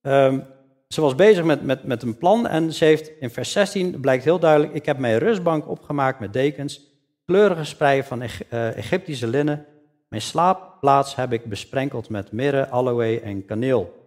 [0.03, 0.47] Um,
[0.89, 4.25] ze was bezig met, met, met een plan en ze heeft in vers 16, blijkt
[4.25, 6.81] heel duidelijk, ik heb mijn rustbank opgemaakt met dekens,
[7.25, 9.67] kleurige spreien van uh, Egyptische linnen.
[10.09, 13.99] Mijn slaapplaats heb ik besprenkeld met mirre, aloe en kaneel.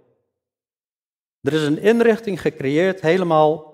[1.41, 3.72] Er is een inrichting gecreëerd helemaal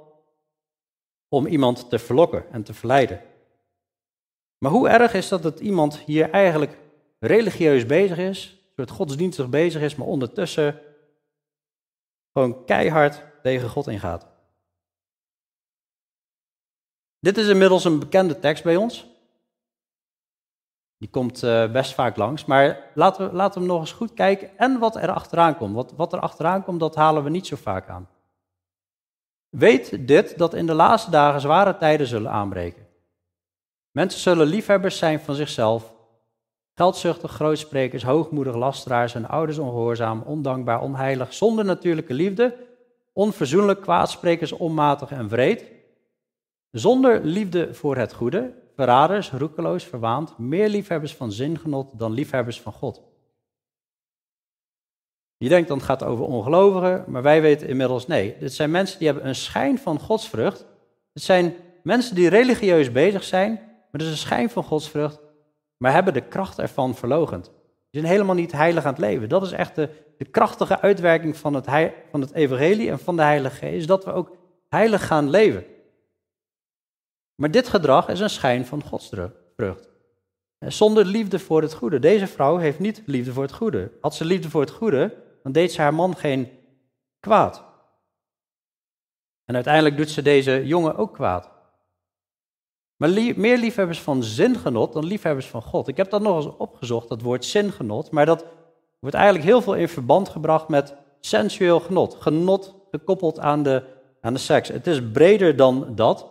[1.30, 3.22] om iemand te verlokken en te verleiden.
[4.58, 6.78] Maar hoe erg is dat dat iemand hier eigenlijk
[7.20, 10.82] religieus bezig is, een soort godsdienstig bezig is, maar ondertussen
[12.32, 14.28] gewoon keihard tegen God ingaat.
[17.20, 19.08] Dit is inmiddels een bekende tekst bij ons.
[20.98, 24.58] Die komt uh, best vaak langs, maar laten we, laten we nog eens goed kijken
[24.58, 25.76] en wat er achteraan komt.
[25.76, 28.10] Wat, wat er achteraan komt, dat halen we niet zo vaak aan.
[29.50, 32.88] Weet dit dat in de laatste dagen zware tijden zullen aanbreken.
[33.92, 35.94] Mensen zullen liefhebbers zijn van zichzelf,
[36.74, 42.56] geldzuchtig, grootsprekers, hoogmoedig, lasteraars en ouders ongehoorzaam, ondankbaar, onheilig, zonder natuurlijke liefde,
[43.14, 45.66] onverzoenlijk, kwaadsprekers, onmatig en vreed,
[46.72, 52.74] zonder liefde voor het goede, verraders, roekeloos, verwaand, meer liefhebbers van zingenot dan liefhebbers van
[52.74, 53.09] God.
[55.40, 58.36] Je denkt dan het gaat over ongelovigen, maar wij weten inmiddels nee.
[58.40, 60.66] Dit zijn mensen die hebben een schijn van godsvrucht.
[61.14, 65.20] Het zijn mensen die religieus bezig zijn, maar het is een schijn van godsvrucht,
[65.78, 67.46] maar hebben de kracht ervan verlogend.
[67.92, 69.30] Die zijn helemaal niet heilig aan het leven.
[69.30, 71.66] Dat is echt de, de krachtige uitwerking van het,
[72.12, 74.38] van het evangelie en van de Heilige Geest, dat we ook
[74.70, 75.66] heilig gaan leven.
[77.36, 79.90] Maar dit gedrag is een schijn van godsvrucht.
[80.60, 82.00] Zonder liefde voor het goede.
[82.00, 83.92] Deze vrouw heeft niet liefde voor het goede.
[84.02, 86.50] Had ze liefde voor het goede, dan deed ze haar man geen
[87.20, 87.64] kwaad.
[89.46, 91.50] En uiteindelijk doet ze deze jongen ook kwaad.
[92.96, 95.88] Maar meer liefhebbers van zingenot dan liefhebbers van God.
[95.88, 98.12] Ik heb dat nog eens opgezocht, dat woord zingenot.
[98.12, 98.46] Maar dat
[99.00, 102.16] wordt eigenlijk heel veel in verband gebracht met sensueel genot.
[102.20, 103.84] Genot gekoppeld aan de,
[104.22, 104.70] aan de seks.
[104.70, 106.28] Het is breder dan dat.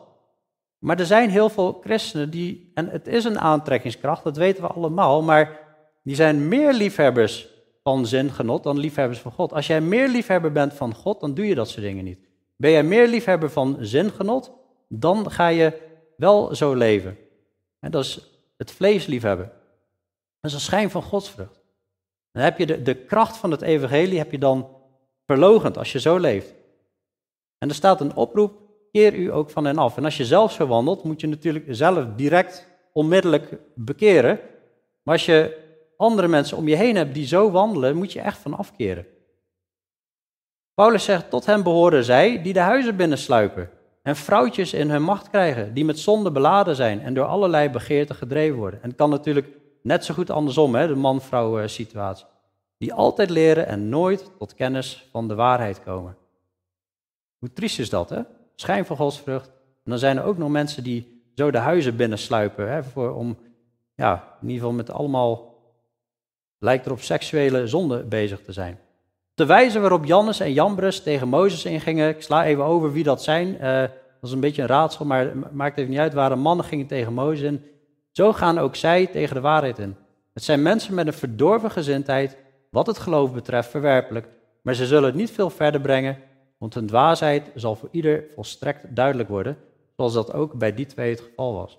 [0.78, 4.68] Maar er zijn heel veel christenen die, en het is een aantrekkingskracht, dat weten we
[4.68, 5.60] allemaal, maar
[6.02, 7.48] die zijn meer liefhebbers
[7.88, 9.52] van zingenot dan liefhebbers van God.
[9.52, 12.18] Als jij meer liefhebber bent van God, dan doe je dat soort dingen niet.
[12.56, 14.52] Ben jij meer liefhebber van zingenot,
[14.88, 15.80] dan ga je
[16.16, 17.16] wel zo leven.
[17.80, 19.52] En dat is het vlees liefhebben.
[20.40, 21.60] Dat is een schijn van godsvrucht.
[22.32, 24.68] Dan heb je de, de kracht van het evangelie heb je dan
[25.26, 26.54] verlogend als je zo leeft.
[27.58, 28.52] En er staat een oproep,
[28.92, 29.96] keer u ook van hen af.
[29.96, 34.40] En als je zelf zo moet je natuurlijk zelf direct, onmiddellijk bekeren.
[35.02, 35.66] Maar als je
[35.98, 39.06] andere mensen om je heen hebt die zo wandelen, moet je echt van afkeren.
[40.74, 43.70] Paulus zegt, tot hem behoren zij die de huizen binnensluipen
[44.02, 48.14] en vrouwtjes in hun macht krijgen, die met zonde beladen zijn en door allerlei begeerten
[48.14, 48.82] gedreven worden.
[48.82, 49.46] En het kan natuurlijk
[49.82, 52.26] net zo goed andersom, hè, de man-vrouw eh, situatie.
[52.76, 56.16] Die altijd leren en nooit tot kennis van de waarheid komen.
[57.38, 58.20] Hoe triest is dat, hè?
[58.54, 59.46] Schijn van godsvrucht.
[59.84, 63.38] En dan zijn er ook nog mensen die zo de huizen binnensluipen, hè, voor, om,
[63.94, 65.47] ja, in ieder geval met allemaal,
[66.58, 68.78] lijkt erop seksuele zonde bezig te zijn.
[69.34, 73.22] De wijze waarop Jannes en Jambres tegen Mozes ingingen, ik sla even over wie dat
[73.22, 73.90] zijn, uh, dat
[74.22, 77.40] is een beetje een raadsel, maar maakt even niet uit, waren mannen gingen tegen Mozes
[77.40, 77.64] in.
[78.12, 79.96] Zo gaan ook zij tegen de waarheid in.
[80.34, 82.36] Het zijn mensen met een verdorven gezindheid,
[82.70, 84.28] wat het geloof betreft verwerpelijk,
[84.62, 86.18] maar ze zullen het niet veel verder brengen,
[86.58, 89.56] want hun dwaasheid zal voor ieder volstrekt duidelijk worden,
[89.96, 91.78] zoals dat ook bij die twee het geval was.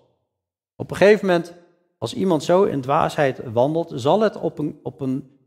[0.76, 1.54] Op een gegeven moment,
[2.00, 5.38] als iemand zo in dwaasheid wandelt, zal het op een, op een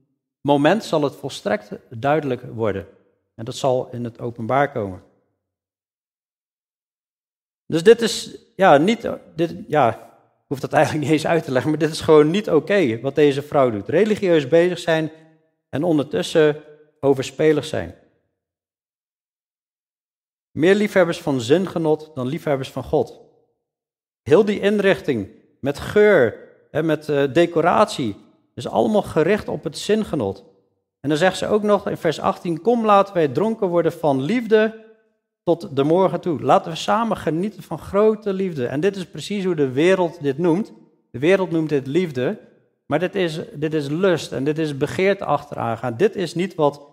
[0.40, 2.86] moment zal het volstrekt duidelijk worden.
[3.34, 5.02] En dat zal in het openbaar komen.
[7.66, 11.52] Dus dit is, ja, niet, dit, ja, ik hoef dat eigenlijk niet eens uit te
[11.52, 13.88] leggen, maar dit is gewoon niet oké wat deze vrouw doet.
[13.88, 15.10] Religieus bezig zijn
[15.68, 16.62] en ondertussen
[17.00, 17.94] overspelig zijn.
[20.50, 23.20] Meer liefhebbers van zingenot dan liefhebbers van God.
[24.22, 26.41] Heel die inrichting met geur
[26.72, 28.16] en met uh, decoratie,
[28.54, 30.44] is allemaal gericht op het zingenot.
[31.00, 34.22] En dan zegt ze ook nog in vers 18: Kom, laten wij dronken worden van
[34.22, 34.84] liefde
[35.42, 36.42] tot de morgen toe.
[36.42, 38.66] Laten we samen genieten van grote liefde.
[38.66, 40.72] En dit is precies hoe de wereld dit noemt.
[41.10, 42.38] De wereld noemt dit liefde,
[42.86, 45.96] maar dit is, dit is lust en dit is begeerte achteraan gaan.
[45.96, 46.86] Dit is niet wat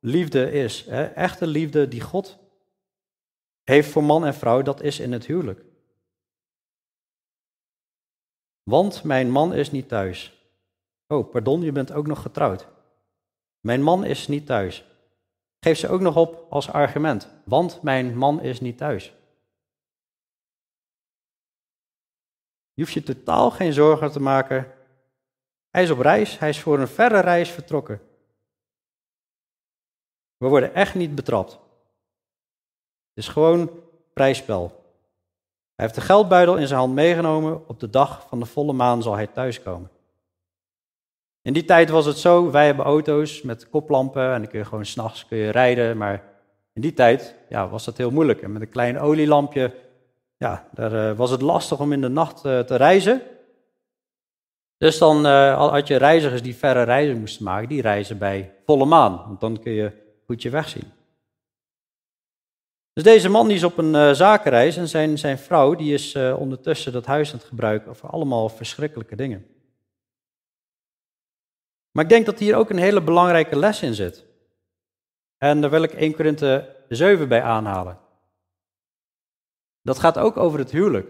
[0.00, 0.84] liefde is.
[0.88, 1.04] Hè?
[1.04, 2.38] Echte liefde die God
[3.64, 5.64] heeft voor man en vrouw, dat is in het huwelijk.
[8.70, 10.32] Want mijn man is niet thuis.
[11.06, 12.66] Oh, pardon, je bent ook nog getrouwd.
[13.60, 14.84] Mijn man is niet thuis.
[15.60, 19.12] Geef ze ook nog op als argument, want mijn man is niet thuis.
[22.74, 24.72] Je hoeft je totaal geen zorgen te maken.
[25.70, 28.00] Hij is op reis, hij is voor een verre reis vertrokken.
[30.36, 31.52] We worden echt niet betrapt.
[31.52, 33.70] Het is gewoon
[34.12, 34.79] prijsspel.
[35.80, 37.68] Hij heeft de geldbuidel in zijn hand meegenomen.
[37.68, 39.90] Op de dag van de volle maan zal hij thuiskomen.
[41.42, 44.64] In die tijd was het zo, wij hebben auto's met koplampen en dan kun je
[44.64, 45.96] gewoon s'nachts rijden.
[45.96, 46.22] Maar
[46.72, 48.42] in die tijd ja, was dat heel moeilijk.
[48.42, 49.74] En met een klein olielampje
[50.36, 53.22] ja, daar, uh, was het lastig om in de nacht uh, te reizen.
[54.78, 58.84] Dus dan uh, had je reizigers die verre reizen moesten maken, die reizen bij volle
[58.84, 59.22] maan.
[59.26, 59.92] Want dan kun je
[60.26, 60.92] goed je weg zien.
[63.00, 66.92] Dus deze man die is op een zakenreis en zijn, zijn vrouw die is ondertussen
[66.92, 69.46] dat huis aan het gebruiken voor allemaal verschrikkelijke dingen.
[71.90, 74.24] Maar ik denk dat hier ook een hele belangrijke les in zit.
[75.38, 77.98] En daar wil ik 1 Korinthe 7 bij aanhalen.
[79.82, 81.08] Dat gaat ook over het huwelijk.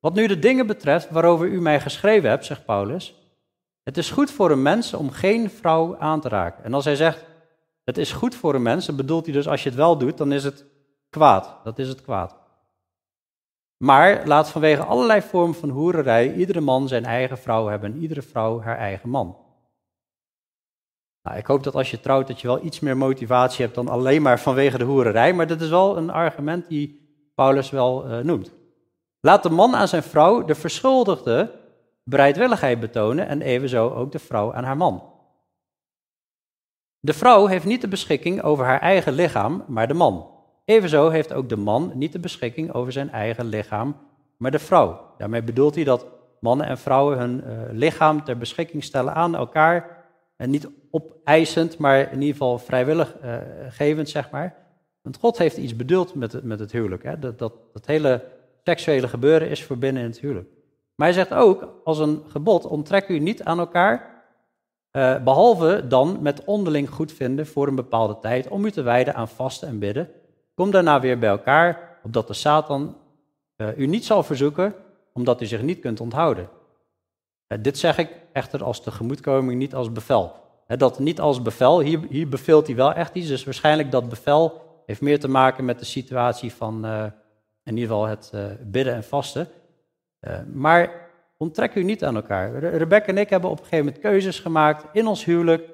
[0.00, 3.14] Wat nu de dingen betreft waarover u mij geschreven hebt, zegt Paulus.
[3.82, 6.64] Het is goed voor een mens om geen vrouw aan te raken.
[6.64, 7.24] En als hij zegt,
[7.84, 10.18] het is goed voor een mens, dan bedoelt hij dus als je het wel doet,
[10.18, 10.72] dan is het
[11.14, 11.56] kwaad.
[11.64, 12.36] Dat is het kwaad.
[13.76, 18.22] Maar laat vanwege allerlei vormen van hoererij iedere man zijn eigen vrouw hebben en iedere
[18.22, 19.36] vrouw haar eigen man.
[21.22, 23.88] Nou, ik hoop dat als je trouwt dat je wel iets meer motivatie hebt dan
[23.88, 26.86] alleen maar vanwege de hoererij, maar dat is wel een argument die
[27.34, 28.52] Paulus wel uh, noemt.
[29.20, 31.50] Laat de man aan zijn vrouw de verschuldigde
[32.04, 35.02] bereidwilligheid betonen en evenzo ook de vrouw aan haar man.
[37.00, 40.33] De vrouw heeft niet de beschikking over haar eigen lichaam, maar de man.
[40.64, 43.96] Evenzo heeft ook de man niet de beschikking over zijn eigen lichaam,
[44.36, 45.14] maar de vrouw.
[45.18, 46.06] Daarmee bedoelt hij dat
[46.40, 50.04] mannen en vrouwen hun uh, lichaam ter beschikking stellen aan elkaar.
[50.36, 53.36] En niet opeisend, maar in ieder geval vrijwillig uh,
[53.68, 54.56] gevend, zeg maar.
[55.02, 57.02] Want God heeft iets bedoeld met het, met het huwelijk.
[57.02, 57.18] Hè?
[57.18, 58.22] Dat, dat, dat hele
[58.62, 60.48] seksuele gebeuren is voor binnen in het huwelijk.
[60.94, 64.24] Maar hij zegt ook, als een gebod, onttrek u niet aan elkaar,
[64.92, 69.28] uh, behalve dan met onderling goedvinden voor een bepaalde tijd, om u te wijden aan
[69.28, 70.10] vasten en bidden.
[70.54, 72.96] Kom daarna weer bij elkaar, opdat de Satan
[73.56, 74.74] uh, u niet zal verzoeken,
[75.12, 76.48] omdat u zich niet kunt onthouden.
[77.48, 80.32] Uh, dit zeg ik echter als tegemoetkoming, niet als bevel.
[80.66, 84.62] dat niet als bevel, hier, hier beveelt hij wel echt iets, dus waarschijnlijk dat bevel
[84.86, 86.86] heeft meer te maken met de situatie van
[87.64, 88.32] in ieder geval het
[88.70, 89.48] bidden en vasten.
[90.52, 92.58] Maar onttrek u niet aan elkaar.
[92.58, 95.68] Rebecca en ik hebben op een gegeven moment keuzes gemaakt in ons huwelijk.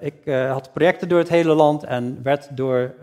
[0.00, 2.94] Ik had projecten door het hele land en werd door,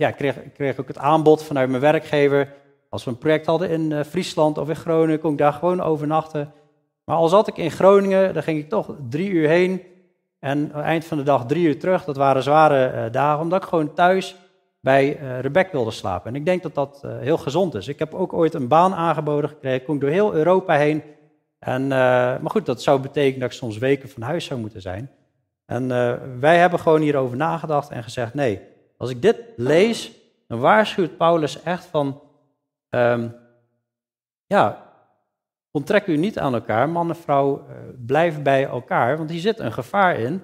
[0.00, 2.52] ja, kreeg, kreeg ook het aanbod vanuit mijn werkgever.
[2.88, 6.52] Als we een project hadden in Friesland of in Groningen, kon ik daar gewoon overnachten.
[7.04, 9.82] Maar al zat ik in Groningen, dan ging ik toch drie uur heen
[10.38, 12.04] en eind van de dag drie uur terug.
[12.04, 14.36] Dat waren zware dagen, omdat ik gewoon thuis
[14.80, 16.30] bij uh, Rebecca wilde slapen.
[16.30, 17.88] En ik denk dat dat heel gezond is.
[17.88, 21.02] Ik heb ook ooit een baan aangeboden gekregen, kon ik door heel Europa heen.
[21.58, 25.10] En, maar goed, dat zou betekenen dat ik soms weken van huis zou moeten zijn.
[25.66, 25.88] En
[26.40, 28.60] wij hebben gewoon hierover nagedacht en gezegd, nee,
[29.00, 30.12] als ik dit lees,
[30.46, 32.20] dan waarschuwt Paulus echt van,
[32.90, 33.36] um,
[34.46, 34.92] ja,
[35.70, 37.66] onttrek u niet aan elkaar, man en vrouw,
[38.06, 40.42] blijf bij elkaar, want hier zit een gevaar in.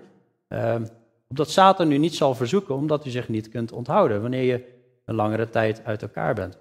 [0.48, 0.84] Ehm,
[1.28, 4.64] Opdat Satan u niet zal verzoeken, omdat u zich niet kunt onthouden wanneer je
[5.04, 6.58] een langere tijd uit elkaar bent.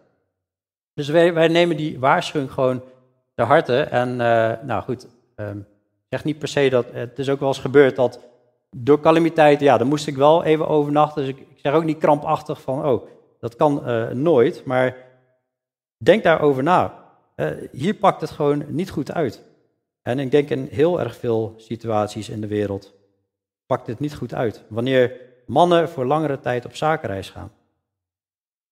[0.93, 2.83] Dus wij, wij nemen die waarschuwing gewoon
[3.35, 3.81] te harte.
[3.81, 5.67] En uh, nou goed, um,
[6.09, 8.19] zeg niet per se dat, het is ook wel eens gebeurd dat
[8.77, 11.25] door calamiteiten, ja, dan moest ik wel even overnachten.
[11.25, 13.07] Dus ik, ik zeg ook niet krampachtig van, oh,
[13.39, 14.65] dat kan uh, nooit.
[14.65, 14.95] Maar
[15.97, 17.03] denk daarover na.
[17.35, 19.43] Uh, hier pakt het gewoon niet goed uit.
[20.01, 22.93] En ik denk in heel erg veel situaties in de wereld
[23.65, 24.63] pakt dit niet goed uit.
[24.67, 27.51] Wanneer mannen voor langere tijd op zakenreis gaan.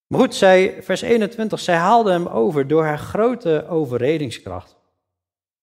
[0.08, 4.78] Maar goed, zij, vers 21, zij haalde hem over door haar grote overredingskracht.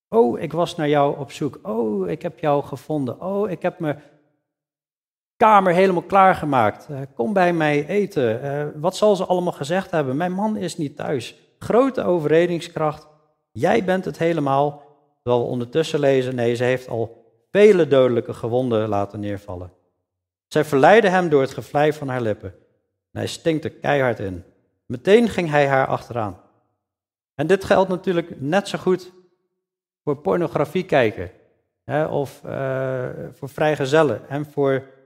[0.08, 1.58] Oh, ik was naar jou op zoek.
[1.62, 3.20] Oh, ik heb jou gevonden.
[3.20, 4.02] Oh, ik heb mijn
[5.40, 6.86] kamer helemaal klaargemaakt.
[6.90, 8.44] Uh, kom bij mij eten.
[8.44, 10.16] Uh, wat zal ze allemaal gezegd hebben?
[10.16, 11.34] Mijn man is niet thuis.
[11.58, 13.06] Grote overredingskracht.
[13.52, 14.82] Jij bent het helemaal.
[15.22, 19.72] Terwijl we ondertussen lezen, nee, ze heeft al vele dodelijke gewonden laten neervallen.
[20.48, 22.54] Zij verleidde hem door het gevlei van haar lippen.
[23.12, 24.44] En hij stinkte keihard in.
[24.86, 26.40] Meteen ging hij haar achteraan.
[27.34, 29.12] En dit geldt natuurlijk net zo goed
[30.04, 31.30] voor pornografie kijken.
[31.84, 34.28] Hè, of uh, voor vrijgezellen.
[34.28, 34.98] En voor,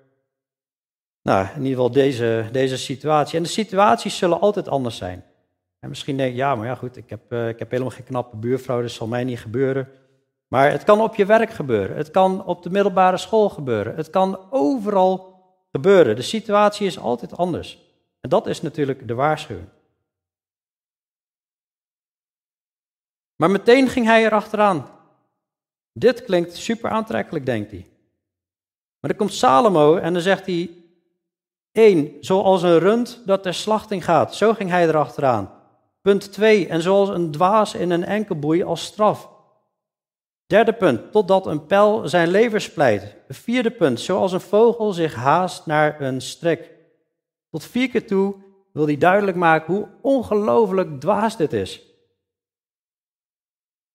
[1.24, 3.36] nou, in ieder geval deze, deze situatie.
[3.36, 5.24] En de situaties zullen altijd anders zijn.
[5.80, 8.04] En misschien denk je, ja, maar ja goed, ik heb, uh, ik heb helemaal geen
[8.04, 9.88] knappe buurvrouw, dus zal mij niet gebeuren.
[10.48, 11.96] Maar het kan op je werk gebeuren.
[11.96, 13.96] Het kan op de middelbare school gebeuren.
[13.96, 16.16] Het kan overal gebeuren.
[16.16, 17.78] De situatie is altijd anders.
[18.20, 19.68] En dat is natuurlijk de waarschuwing.
[23.36, 24.88] Maar meteen ging hij erachteraan.
[25.92, 27.86] Dit klinkt super aantrekkelijk, denkt hij.
[29.00, 30.83] Maar dan komt Salomo en dan zegt hij:
[31.74, 32.16] 1.
[32.20, 34.34] Zoals een rund dat ter slachting gaat.
[34.34, 35.50] Zo ging hij erachteraan.
[36.02, 36.68] Punt 2.
[36.68, 39.30] En zoals een dwaas in een enkelboei als straf.
[40.46, 43.16] Derde punt, totdat een pijl zijn lever splijt.
[43.28, 46.70] Vierde punt, zoals een vogel zich haast naar een strik.
[47.50, 48.34] Tot vier keer toe
[48.72, 51.82] wil hij duidelijk maken hoe ongelooflijk dwaas dit is.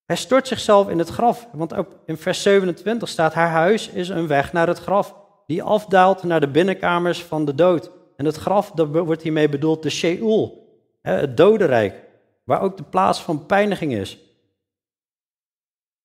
[0.06, 1.74] Hij stort zichzelf in het graf, want
[2.06, 5.16] in vers 27 staat: Haar huis is een weg naar het graf,
[5.50, 7.92] die afdaalt naar de binnenkamers van de dood.
[8.16, 10.68] En het graf, dat wordt hiermee bedoeld de Sheol,
[11.02, 12.04] het dodenrijk,
[12.44, 14.20] waar ook de plaats van pijniging is.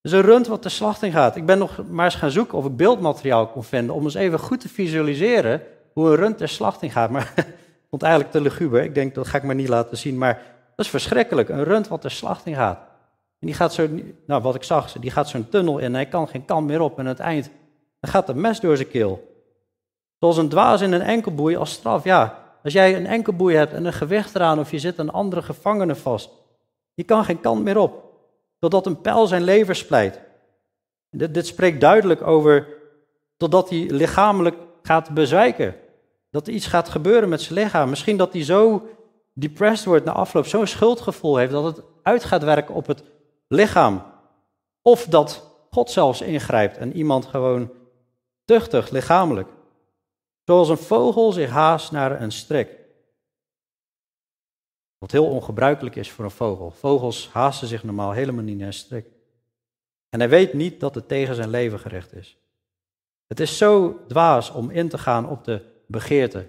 [0.00, 1.36] Dus een rund wat de slachting gaat.
[1.36, 4.38] Ik ben nog maar eens gaan zoeken of ik beeldmateriaal kon vinden om eens even
[4.38, 7.10] goed te visualiseren hoe een rund ter slachting gaat.
[7.10, 8.82] Maar ik vond eigenlijk te luguber.
[8.82, 10.18] Ik denk, dat ga ik maar niet laten zien.
[10.18, 10.42] Maar
[10.76, 11.48] dat is verschrikkelijk.
[11.48, 12.78] Een rund wat ter slachting gaat.
[13.40, 13.88] En die gaat zo,
[14.26, 16.80] nou wat ik zag, die gaat zo'n tunnel in en hij kan geen kant meer
[16.80, 16.98] op.
[16.98, 17.50] En aan het eind,
[18.00, 19.32] dan gaat de mes door zijn keel.
[20.24, 22.04] Zoals een dwaas in een enkelboei als straf.
[22.04, 25.42] Ja, als jij een enkelboei hebt en een gewicht eraan of je zit een andere
[25.42, 26.30] gevangene vast.
[26.94, 28.04] Je kan geen kant meer op
[28.58, 30.20] totdat een pijl zijn lever splijt.
[31.10, 32.66] Dit, dit spreekt duidelijk over
[33.36, 35.74] Totdat hij lichamelijk gaat bezwijken.
[36.30, 37.88] Dat er iets gaat gebeuren met zijn lichaam.
[37.88, 38.88] Misschien dat hij zo
[39.32, 43.02] depressed wordt na afloop, zo'n schuldgevoel heeft dat het uit gaat werken op het
[43.48, 44.02] lichaam.
[44.82, 47.70] Of dat God zelfs ingrijpt en iemand gewoon
[48.44, 49.48] tuchtig lichamelijk.
[50.44, 52.78] Zoals een vogel zich haast naar een strik.
[54.98, 56.70] Wat heel ongebruikelijk is voor een vogel.
[56.70, 59.06] Vogels haasten zich normaal helemaal niet naar een strik.
[60.08, 62.38] En hij weet niet dat het tegen zijn leven gericht is.
[63.26, 66.46] Het is zo dwaas om in te gaan op de begeerte.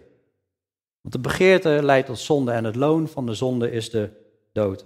[1.02, 4.10] Want de begeerte leidt tot zonde en het loon van de zonde is de
[4.52, 4.86] dood.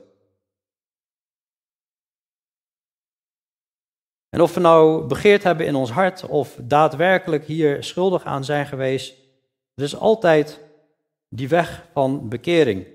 [4.29, 8.65] En of we nou begeerd hebben in ons hart of daadwerkelijk hier schuldig aan zijn
[8.65, 9.13] geweest,
[9.75, 10.59] er is altijd
[11.29, 12.85] die weg van bekering.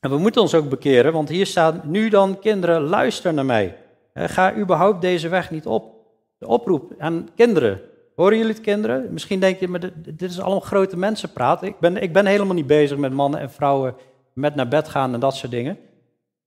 [0.00, 3.76] En we moeten ons ook bekeren, want hier staat nu dan kinderen, luister naar mij.
[4.14, 5.96] Ga überhaupt deze weg niet op.
[6.38, 7.80] De oproep aan kinderen.
[8.14, 9.12] Horen jullie het kinderen?
[9.12, 11.62] Misschien denk je, maar dit is allemaal grote mensenpraat.
[11.62, 13.94] Ik ben, ik ben helemaal niet bezig met mannen en vrouwen
[14.32, 15.78] met naar bed gaan en dat soort dingen.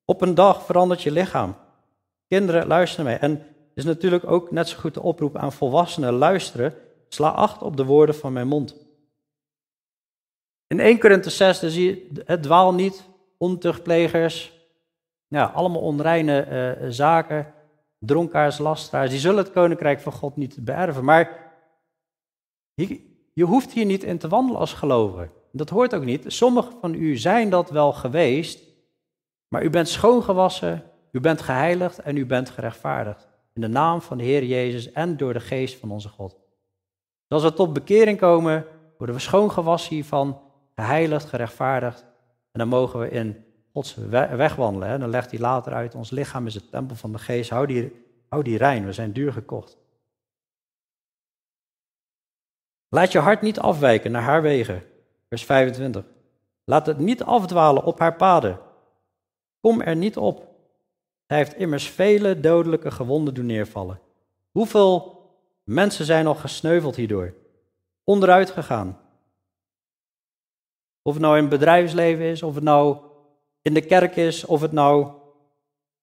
[0.06, 1.56] Op een dag verandert je lichaam.
[2.28, 3.30] Kinderen, luister naar mij.
[3.30, 3.46] En
[3.76, 6.74] is natuurlijk ook net zo goed de oproep aan volwassenen: luisteren,
[7.10, 8.76] sla acht op de woorden van mijn mond.
[10.68, 13.04] In 1 Korinthe 6 zie je het dwaal niet,
[13.38, 14.54] ontuchtplegers,
[15.28, 16.48] ja, allemaal onreine
[16.82, 17.54] uh, zaken,
[18.00, 21.04] dronkaars, lasteraars, die zullen het koninkrijk van God niet beërven.
[21.04, 21.54] Maar
[22.74, 23.02] je,
[23.34, 25.30] je hoeft hier niet in te wandelen als gelovige.
[25.52, 26.24] Dat hoort ook niet.
[26.28, 28.60] Sommigen van u zijn dat wel geweest,
[29.48, 33.31] maar u bent schoongewassen, u bent geheiligd en u bent gerechtvaardigd.
[33.54, 36.40] In de naam van de Heer Jezus en door de geest van onze God.
[37.28, 38.66] Als we tot bekering komen,
[38.98, 40.42] worden we schoongewassen hiervan,
[40.76, 42.06] geheiligd, gerechtvaardigd.
[42.52, 44.88] En dan mogen we in Gods weg wandelen.
[44.88, 44.98] Hè.
[44.98, 47.50] Dan legt hij later uit, ons lichaam is het tempel van de geest.
[47.50, 49.78] Hou die, hou die rein, we zijn duur gekocht.
[52.90, 54.84] Laat je hart niet afwijken naar haar wegen.
[55.30, 56.06] Vers 25.
[56.64, 58.60] Laat het niet afdwalen op haar paden.
[59.60, 60.51] Kom er niet op.
[61.32, 64.00] Hij heeft immers vele dodelijke gewonden doen neervallen.
[64.52, 65.22] Hoeveel
[65.64, 67.34] mensen zijn al gesneuveld hierdoor?
[68.04, 69.00] Onderuit gegaan.
[71.02, 72.98] Of het nou in het bedrijfsleven is, of het nou
[73.62, 75.12] in de kerk is, of het nou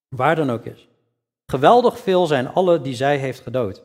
[0.08, 0.88] waar dan ook is.
[1.46, 3.82] Geweldig veel zijn alle die zij heeft gedood.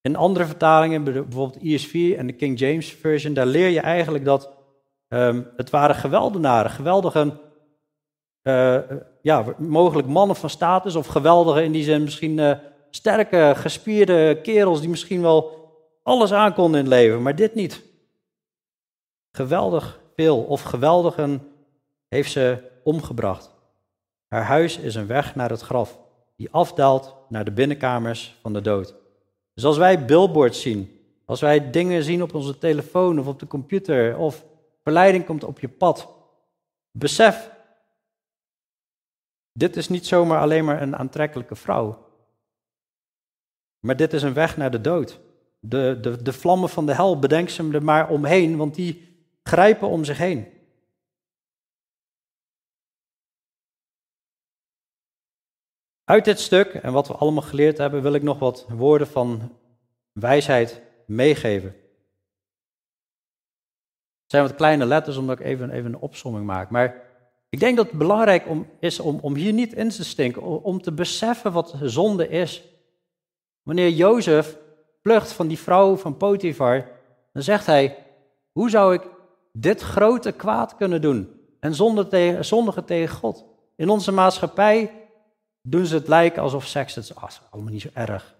[0.00, 4.50] In andere vertalingen, bijvoorbeeld ESV en de King James Version, daar leer je eigenlijk dat
[5.08, 7.44] um, het waren geweldenaren, geweldige
[8.46, 8.78] uh,
[9.22, 12.52] ja, mogelijk mannen van status of geweldige in die zin misschien uh,
[12.90, 15.64] sterke, gespierde kerels die misschien wel
[16.02, 17.82] alles aankonden in het leven, maar dit niet.
[19.32, 21.42] Geweldig veel of geweldigen
[22.08, 23.54] heeft ze omgebracht.
[24.28, 25.98] Haar huis is een weg naar het graf,
[26.36, 28.94] die afdaalt naar de binnenkamers van de dood.
[29.54, 33.46] Dus als wij billboards zien, als wij dingen zien op onze telefoon of op de
[33.46, 34.44] computer, of
[34.82, 36.08] verleiding komt op je pad,
[36.90, 37.54] besef
[39.56, 42.06] dit is niet zomaar alleen maar een aantrekkelijke vrouw.
[43.80, 45.20] Maar dit is een weg naar de dood.
[45.60, 49.88] De, de, de vlammen van de hel, bedenk ze er maar omheen, want die grijpen
[49.88, 50.46] om zich heen.
[56.04, 59.58] Uit dit stuk en wat we allemaal geleerd hebben, wil ik nog wat woorden van
[60.12, 61.68] wijsheid meegeven.
[64.22, 66.70] Het zijn wat kleine letters, omdat ik even, even een opsomming maak.
[66.70, 67.05] Maar
[67.56, 70.82] ik denk dat het belangrijk om, is om, om hier niet in te stinken, om
[70.82, 72.62] te beseffen wat zonde is.
[73.62, 74.56] Wanneer Jozef
[75.02, 76.88] vlucht van die vrouw van Potifar,
[77.32, 78.06] dan zegt hij,
[78.52, 79.02] hoe zou ik
[79.52, 83.44] dit grote kwaad kunnen doen en zondigen tegen, God?
[83.76, 85.08] In onze maatschappij
[85.62, 87.14] doen ze het lijken alsof seks, het is
[87.50, 88.34] allemaal niet zo erg.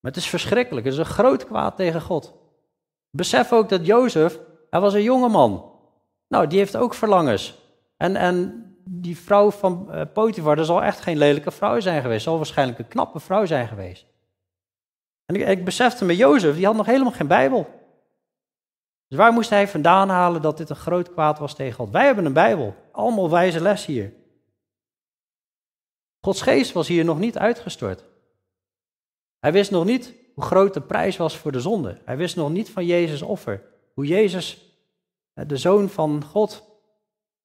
[0.00, 2.34] Maar het is verschrikkelijk, het is een groot kwaad tegen God.
[3.10, 4.38] Besef ook dat Jozef,
[4.70, 5.72] hij was een jonge man.
[6.34, 7.58] Nou, die heeft ook verlangens.
[7.96, 12.24] En, en die vrouw van uh, Potifar, dat zal echt geen lelijke vrouw zijn geweest.
[12.24, 14.06] zal waarschijnlijk een knappe vrouw zijn geweest.
[15.26, 17.66] En ik, ik besefte me, Jozef, die had nog helemaal geen Bijbel.
[19.08, 21.90] Dus waar moest hij vandaan halen dat dit een groot kwaad was tegen God?
[21.90, 22.74] Wij hebben een Bijbel.
[22.92, 24.12] Allemaal wijze les hier.
[26.20, 28.04] Gods geest was hier nog niet uitgestort.
[29.38, 32.00] Hij wist nog niet hoe groot de prijs was voor de zonde.
[32.04, 33.62] Hij wist nog niet van Jezus offer.
[33.94, 34.63] Hoe Jezus
[35.34, 36.64] de zoon van God,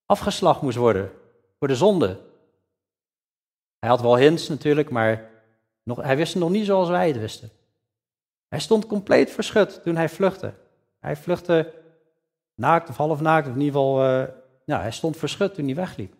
[0.06, 1.12] afgeslacht moest worden
[1.60, 2.18] voor de zonde.
[3.80, 5.30] Hij had wel hints natuurlijk, maar
[5.84, 7.50] nog, hij wist nog niet zoals wij het wisten.
[8.48, 10.54] Hij stond compleet verschut toen hij vluchtte.
[11.00, 11.74] Hij vluchtte
[12.56, 14.02] naakt of half naakt, of in ieder geval,
[14.66, 16.14] ja, hij stond verschut toen hij wegliep.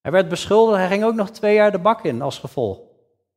[0.00, 2.80] Hij werd beschuldigd, hij ging ook nog twee jaar de bak in als gevolg.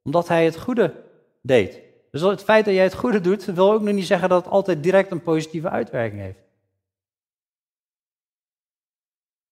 [0.03, 0.93] Omdat hij het goede
[1.41, 1.79] deed.
[2.11, 4.53] Dus het feit dat jij het goede doet, wil ook nog niet zeggen dat het
[4.53, 6.46] altijd direct een positieve uitwerking heeft.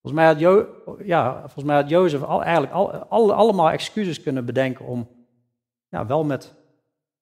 [0.06, 0.68] Volgens mij had,
[1.06, 2.74] ja, volgens mij had Jozef al, eigenlijk
[3.10, 5.08] al, allemaal excuses kunnen bedenken om
[5.90, 6.54] ja, wel met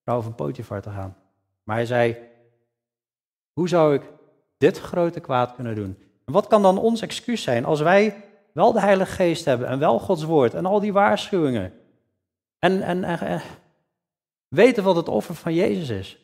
[0.03, 1.17] vrouw van Potifar te gaan.
[1.63, 2.17] Maar hij zei,
[3.53, 4.01] hoe zou ik
[4.57, 5.97] dit grote kwaad kunnen doen?
[6.25, 8.23] En wat kan dan ons excuus zijn als wij
[8.53, 11.73] wel de Heilige Geest hebben en wel Gods woord en al die waarschuwingen
[12.59, 13.41] en, en, en
[14.47, 16.19] weten wat het offer van Jezus is?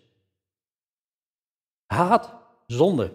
[1.85, 2.33] Haat
[2.65, 3.13] zonde.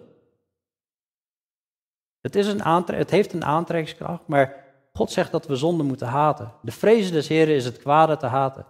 [2.25, 6.53] Het, is een het heeft een aantrekkingskracht, maar God zegt dat we zonde moeten haten.
[6.63, 8.67] De vrezen des Heren is het kwade te haten.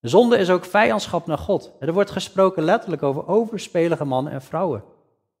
[0.00, 1.72] Zonde is ook vijandschap naar God.
[1.80, 4.82] Er wordt gesproken letterlijk over overspelige mannen en vrouwen.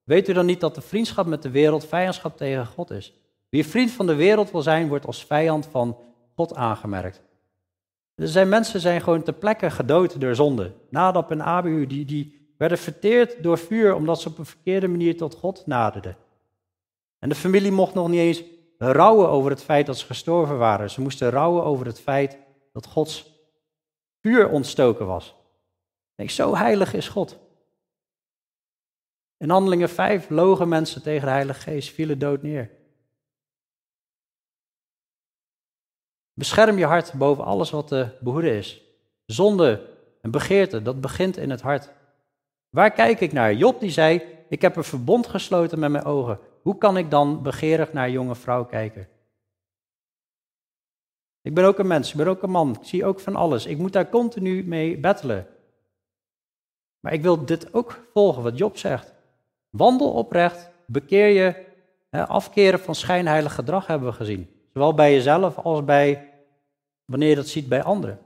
[0.04, 3.14] Weet u dan niet dat de vriendschap met de wereld vijandschap tegen God is?
[3.48, 5.96] Wie vriend van de wereld wil zijn, wordt als vijand van
[6.34, 7.22] God aangemerkt.
[8.14, 10.72] Er zijn mensen zijn gewoon ter plekke gedood door zonde.
[10.88, 15.16] Nadab en Abihu, die, die werden verteerd door vuur omdat ze op een verkeerde manier
[15.16, 16.16] tot God naderden.
[17.20, 18.42] En de familie mocht nog niet eens
[18.78, 20.90] rouwen over het feit dat ze gestorven waren.
[20.90, 22.38] Ze moesten rouwen over het feit
[22.72, 23.32] dat Gods
[24.20, 25.34] vuur ontstoken was.
[26.14, 27.38] Denk, zo heilig is God.
[29.36, 32.70] In handelingen 5 logen mensen tegen de Heilige Geest, vielen dood neer.
[36.32, 38.82] Bescherm je hart boven alles wat te behoeden is.
[39.26, 41.90] Zonde en begeerte, dat begint in het hart.
[42.68, 43.54] Waar kijk ik naar?
[43.54, 46.38] Job die zei, ik heb een verbond gesloten met mijn ogen.
[46.62, 49.08] Hoe kan ik dan begeerig naar jonge vrouw kijken?
[51.42, 53.66] Ik ben ook een mens, ik ben ook een man, ik zie ook van alles.
[53.66, 55.46] Ik moet daar continu mee battelen.
[57.00, 59.12] Maar ik wil dit ook volgen, wat Job zegt.
[59.70, 61.66] Wandel oprecht, bekeer je,
[62.10, 64.50] afkeren van schijnheilig gedrag hebben we gezien.
[64.72, 66.32] Zowel bij jezelf als bij
[67.04, 68.18] wanneer je dat ziet bij anderen.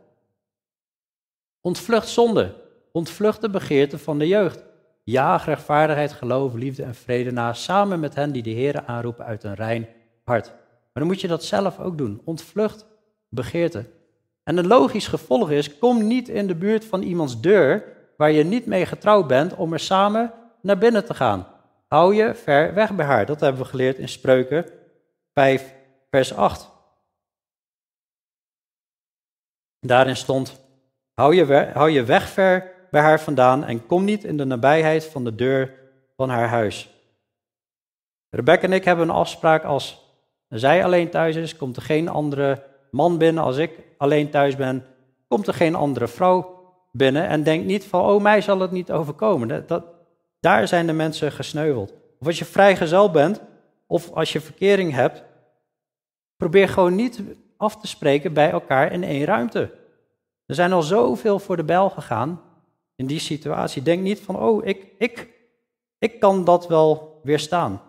[1.61, 2.55] Ontvlucht zonde,
[2.93, 4.65] ontvlucht de begeerte van de jeugd.
[5.05, 9.45] Jaag rechtvaardigheid, geloof, liefde en vrede na, samen met hen die de Heer aanroepen uit
[9.45, 9.89] een rein
[10.25, 10.47] hart.
[10.47, 12.21] Maar dan moet je dat zelf ook doen.
[12.25, 12.87] Ontvlucht
[13.29, 13.85] begeerte.
[14.43, 17.85] En een logisch gevolg is, kom niet in de buurt van iemands deur
[18.17, 20.33] waar je niet mee getrouwd bent om er samen
[20.63, 21.47] naar binnen te gaan.
[21.89, 23.27] Hou je ver weg bij haar.
[23.27, 24.67] Dat hebben we geleerd in Spreuken
[25.33, 25.75] 5,
[26.11, 26.71] vers 8.
[29.81, 30.61] Daarin stond,
[31.15, 35.05] hou je, hou je weg ver bij haar vandaan en kom niet in de nabijheid
[35.05, 35.75] van de deur
[36.17, 36.91] van haar huis.
[38.31, 40.17] Rebecca en ik hebben een afspraak als
[40.49, 43.45] zij alleen thuis is, komt er geen andere man binnen.
[43.45, 44.87] Als ik alleen thuis ben,
[45.29, 47.29] komt er geen andere vrouw binnen.
[47.29, 49.67] En denk niet van, oh mij zal het niet overkomen.
[49.67, 49.85] Dat,
[50.41, 51.95] daar zijn de mensen gesneuveld.
[52.21, 53.41] Of als je vrijgezel bent,
[53.87, 55.23] of als je verkering hebt,
[56.37, 57.23] probeer gewoon niet
[57.57, 59.71] af te spreken bij elkaar in één ruimte.
[60.47, 62.41] Er zijn al zoveel voor de bel gegaan
[62.97, 63.83] in die situatie.
[63.83, 65.29] Denk niet van, oh, ik, ik,
[65.99, 67.83] ik kan dat wel weerstaan.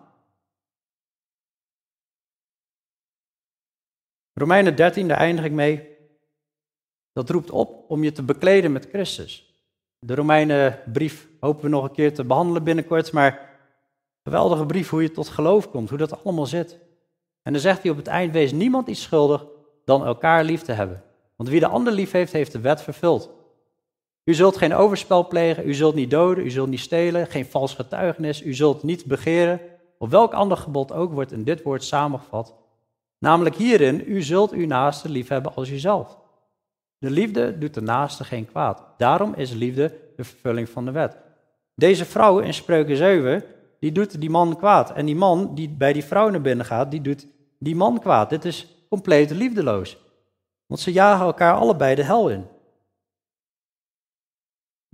[4.32, 5.96] Romeinen 13, daar eindig ik mee.
[7.12, 9.60] Dat roept op om je te bekleden met Christus.
[9.98, 13.58] De Romeinenbrief hopen we nog een keer te behandelen binnenkort, maar
[14.22, 16.78] geweldige brief hoe je tot geloof komt, hoe dat allemaal zit.
[17.42, 19.46] En dan zegt hij op het eind, wees niemand iets schuldig
[19.84, 21.02] dan elkaar lief te hebben.
[21.36, 23.30] Want wie de ander lief heeft, heeft de wet vervuld.
[24.26, 27.74] U zult geen overspel plegen, u zult niet doden, u zult niet stelen, geen vals
[27.74, 29.60] getuigenis, u zult niet begeren.
[29.98, 32.54] Of welk ander gebod ook wordt in dit woord samengevat.
[33.18, 36.18] Namelijk hierin, u zult uw naaste lief hebben als uzelf.
[36.98, 38.82] De liefde doet de naaste geen kwaad.
[38.96, 41.16] Daarom is liefde de vervulling van de wet.
[41.74, 43.44] Deze vrouw in Spreuken 7,
[43.80, 44.92] die doet die man kwaad.
[44.92, 47.26] En die man die bij die vrouw naar binnen gaat, die doet
[47.58, 48.30] die man kwaad.
[48.30, 49.98] Dit is compleet liefdeloos.
[50.66, 52.44] Want ze jagen elkaar allebei de hel in.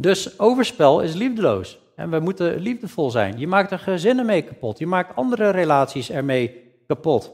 [0.03, 1.79] Dus overspel is liefdeloos.
[1.97, 3.39] En we moeten liefdevol zijn.
[3.39, 4.79] Je maakt er gezinnen mee kapot.
[4.79, 7.33] Je maakt andere relaties ermee kapot.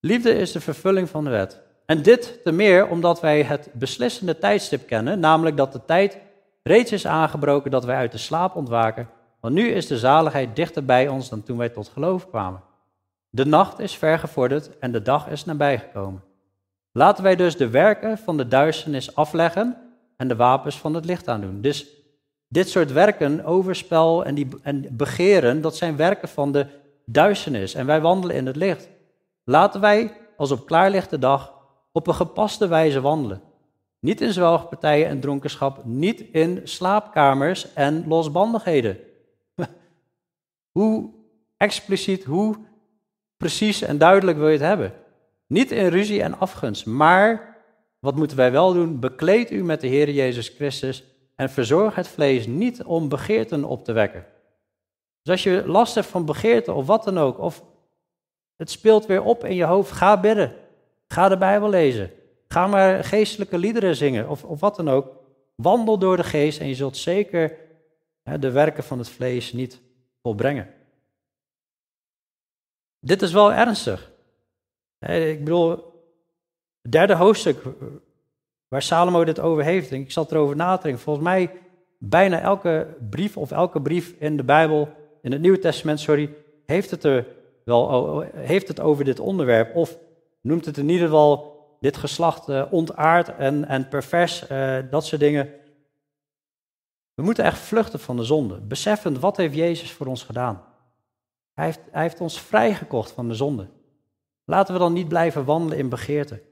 [0.00, 1.60] Liefde is de vervulling van de wet.
[1.86, 6.18] En dit te meer omdat wij het beslissende tijdstip kennen, namelijk dat de tijd
[6.62, 9.08] reeds is aangebroken dat wij uit de slaap ontwaken,
[9.40, 12.62] want nu is de zaligheid dichter bij ons dan toen wij tot geloof kwamen.
[13.30, 16.22] De nacht is vergevorderd en de dag is nabijgekomen.
[16.92, 21.28] Laten wij dus de werken van de duisternis afleggen en de wapens van het licht
[21.28, 21.60] aandoen.
[21.60, 21.86] Dus
[22.48, 26.66] dit soort werken, overspel en, die, en begeren, dat zijn werken van de
[27.04, 27.74] duisternis.
[27.74, 28.88] En wij wandelen in het licht.
[29.44, 31.52] Laten wij, als op klaarlichte dag,
[31.92, 33.42] op een gepaste wijze wandelen.
[34.00, 38.98] Niet in zwelgpartijen en dronkenschap, niet in slaapkamers en losbandigheden.
[40.78, 41.10] hoe
[41.56, 42.56] expliciet, hoe
[43.36, 44.92] precies en duidelijk wil je het hebben?
[45.46, 47.51] Niet in ruzie en afgunst, maar
[48.02, 49.00] wat moeten wij wel doen?
[49.00, 53.84] Bekleed u met de Heer Jezus Christus en verzorg het vlees niet om begeerten op
[53.84, 54.26] te wekken.
[55.22, 57.64] Dus als je last hebt van begeerten of wat dan ook, of
[58.56, 60.54] het speelt weer op in je hoofd, ga bidden.
[61.06, 62.10] Ga de Bijbel lezen.
[62.48, 65.16] Ga maar geestelijke liederen zingen of, of wat dan ook.
[65.54, 67.56] Wandel door de geest en je zult zeker
[68.22, 69.80] hè, de werken van het vlees niet
[70.22, 70.74] volbrengen.
[72.98, 74.10] Dit is wel ernstig.
[74.98, 75.91] Ik bedoel,
[76.82, 77.62] het derde hoofdstuk
[78.68, 81.50] waar Salomo dit over heeft, ik zat erover na te denken, volgens mij
[81.98, 84.88] bijna elke brief of elke brief in de Bijbel,
[85.22, 86.34] in het Nieuwe Testament, sorry,
[86.66, 87.26] heeft het er
[87.64, 89.98] wel heeft het over dit onderwerp of
[90.40, 95.20] noemt het in ieder geval dit geslacht uh, ontaard en, en pervers, uh, dat soort
[95.20, 95.50] dingen.
[97.14, 100.64] We moeten echt vluchten van de zonde, beseffend wat heeft Jezus voor ons gedaan.
[101.52, 103.68] Hij heeft, hij heeft ons vrijgekocht van de zonde.
[104.44, 106.42] Laten we dan niet blijven wandelen in begeerte.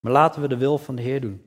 [0.00, 1.42] Maar laten we de wil van de Heer doen.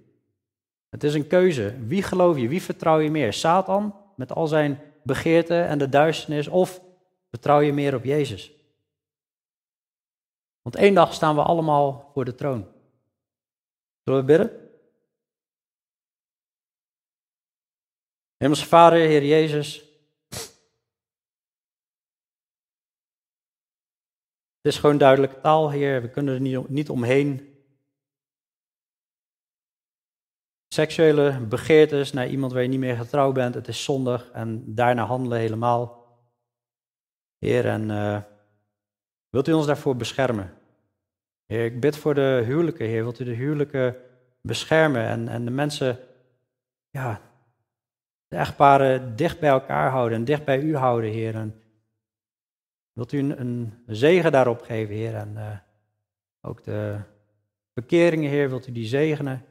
[0.90, 1.86] Het is een keuze.
[1.86, 2.48] Wie geloof je?
[2.48, 3.34] Wie vertrouw je meer?
[3.34, 6.82] Satan met al zijn begeerten en de duisternis of
[7.30, 8.52] vertrouw je meer op Jezus?
[10.62, 12.68] Want één dag staan we allemaal voor de troon.
[14.04, 14.70] Zullen we bidden?
[18.38, 19.90] Hemelse Vader, Heer Jezus.
[24.62, 26.02] Het is gewoon duidelijke taal, Heer.
[26.02, 27.51] We kunnen er niet, niet omheen.
[30.74, 35.06] Seksuele begeertes naar iemand waar je niet meer getrouwd bent, het is zondig en daarna
[35.06, 36.06] handelen helemaal.
[37.38, 38.22] Heer, en uh,
[39.30, 40.54] wilt u ons daarvoor beschermen?
[41.46, 43.04] Heer, ik bid voor de huwelijken, Heer.
[43.04, 43.96] Wilt u de huwelijken
[44.42, 46.00] beschermen en, en de mensen,
[46.90, 47.22] ja,
[48.28, 51.36] de echtparen dicht bij elkaar houden en dicht bij u houden, Heer.
[51.36, 51.62] En
[52.94, 55.16] wilt u een, zegen daarop geven, Heer.
[55.16, 55.58] En uh,
[56.42, 57.00] ook de
[57.74, 59.46] bekeringen, Heer, wilt u die zegenen.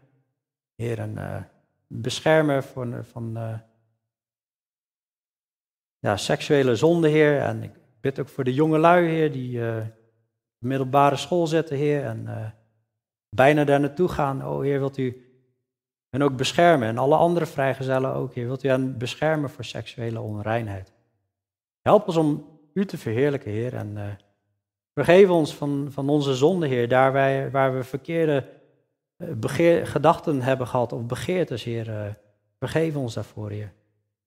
[0.81, 1.43] Heer, en uh,
[1.87, 3.59] beschermen van, van uh,
[5.99, 7.41] ja, seksuele zonde, Heer.
[7.41, 7.70] En ik
[8.01, 9.76] bid ook voor de jonge lui, Heer, die uh,
[10.59, 12.05] middelbare school zetten, Heer.
[12.05, 12.55] En
[13.28, 14.47] bijna daar naartoe gaan.
[14.47, 15.24] Oh, Heer, wilt u
[16.11, 16.89] hen ook beschermen.
[16.89, 18.47] En alle andere vrijgezellen ook, Heer.
[18.47, 20.93] Wilt u hen beschermen voor seksuele onreinheid.
[21.83, 23.74] Help ons om u te verheerlijken, Heer.
[23.74, 24.18] En
[24.95, 26.89] vergeef ons van, van onze zonde, Heer.
[26.89, 28.59] Daar wij, waar we verkeerde eh,
[29.29, 31.89] begeer, gedachten hebben gehad of begeertes, Heer.
[31.89, 32.05] Uh,
[32.59, 33.73] vergeef ons daarvoor, Heer.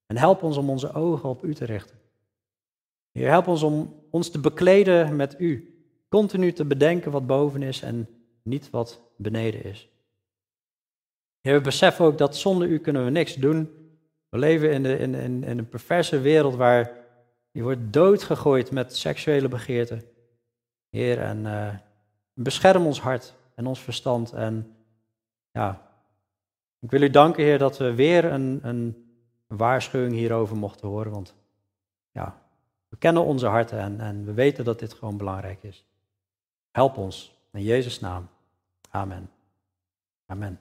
[0.05, 1.97] En help ons om onze ogen op U te richten.
[3.11, 5.77] Heer, help ons om ons te bekleden met U.
[6.09, 8.07] Continu te bedenken wat boven is en
[8.41, 9.89] niet wat beneden is.
[11.41, 13.69] Heer, we beseffen ook dat zonder U kunnen we niks doen.
[14.29, 16.91] We leven in, de, in, in, een perverse wereld waar
[17.51, 20.01] je wordt doodgegooid met seksuele begeerten.
[20.89, 21.73] Heer, en uh,
[22.33, 24.75] bescherm ons hart en ons verstand en
[25.53, 25.81] ja,
[26.79, 29.07] ik wil u danken, Heer, dat we weer een, een
[29.47, 31.11] waarschuwing hierover mochten horen.
[31.11, 31.35] Want
[32.11, 32.41] ja,
[32.87, 35.85] we kennen onze harten en, en we weten dat dit gewoon belangrijk is.
[36.71, 37.37] Help ons.
[37.51, 38.27] In Jezus' naam.
[38.89, 39.29] Amen.
[40.25, 40.59] Amen.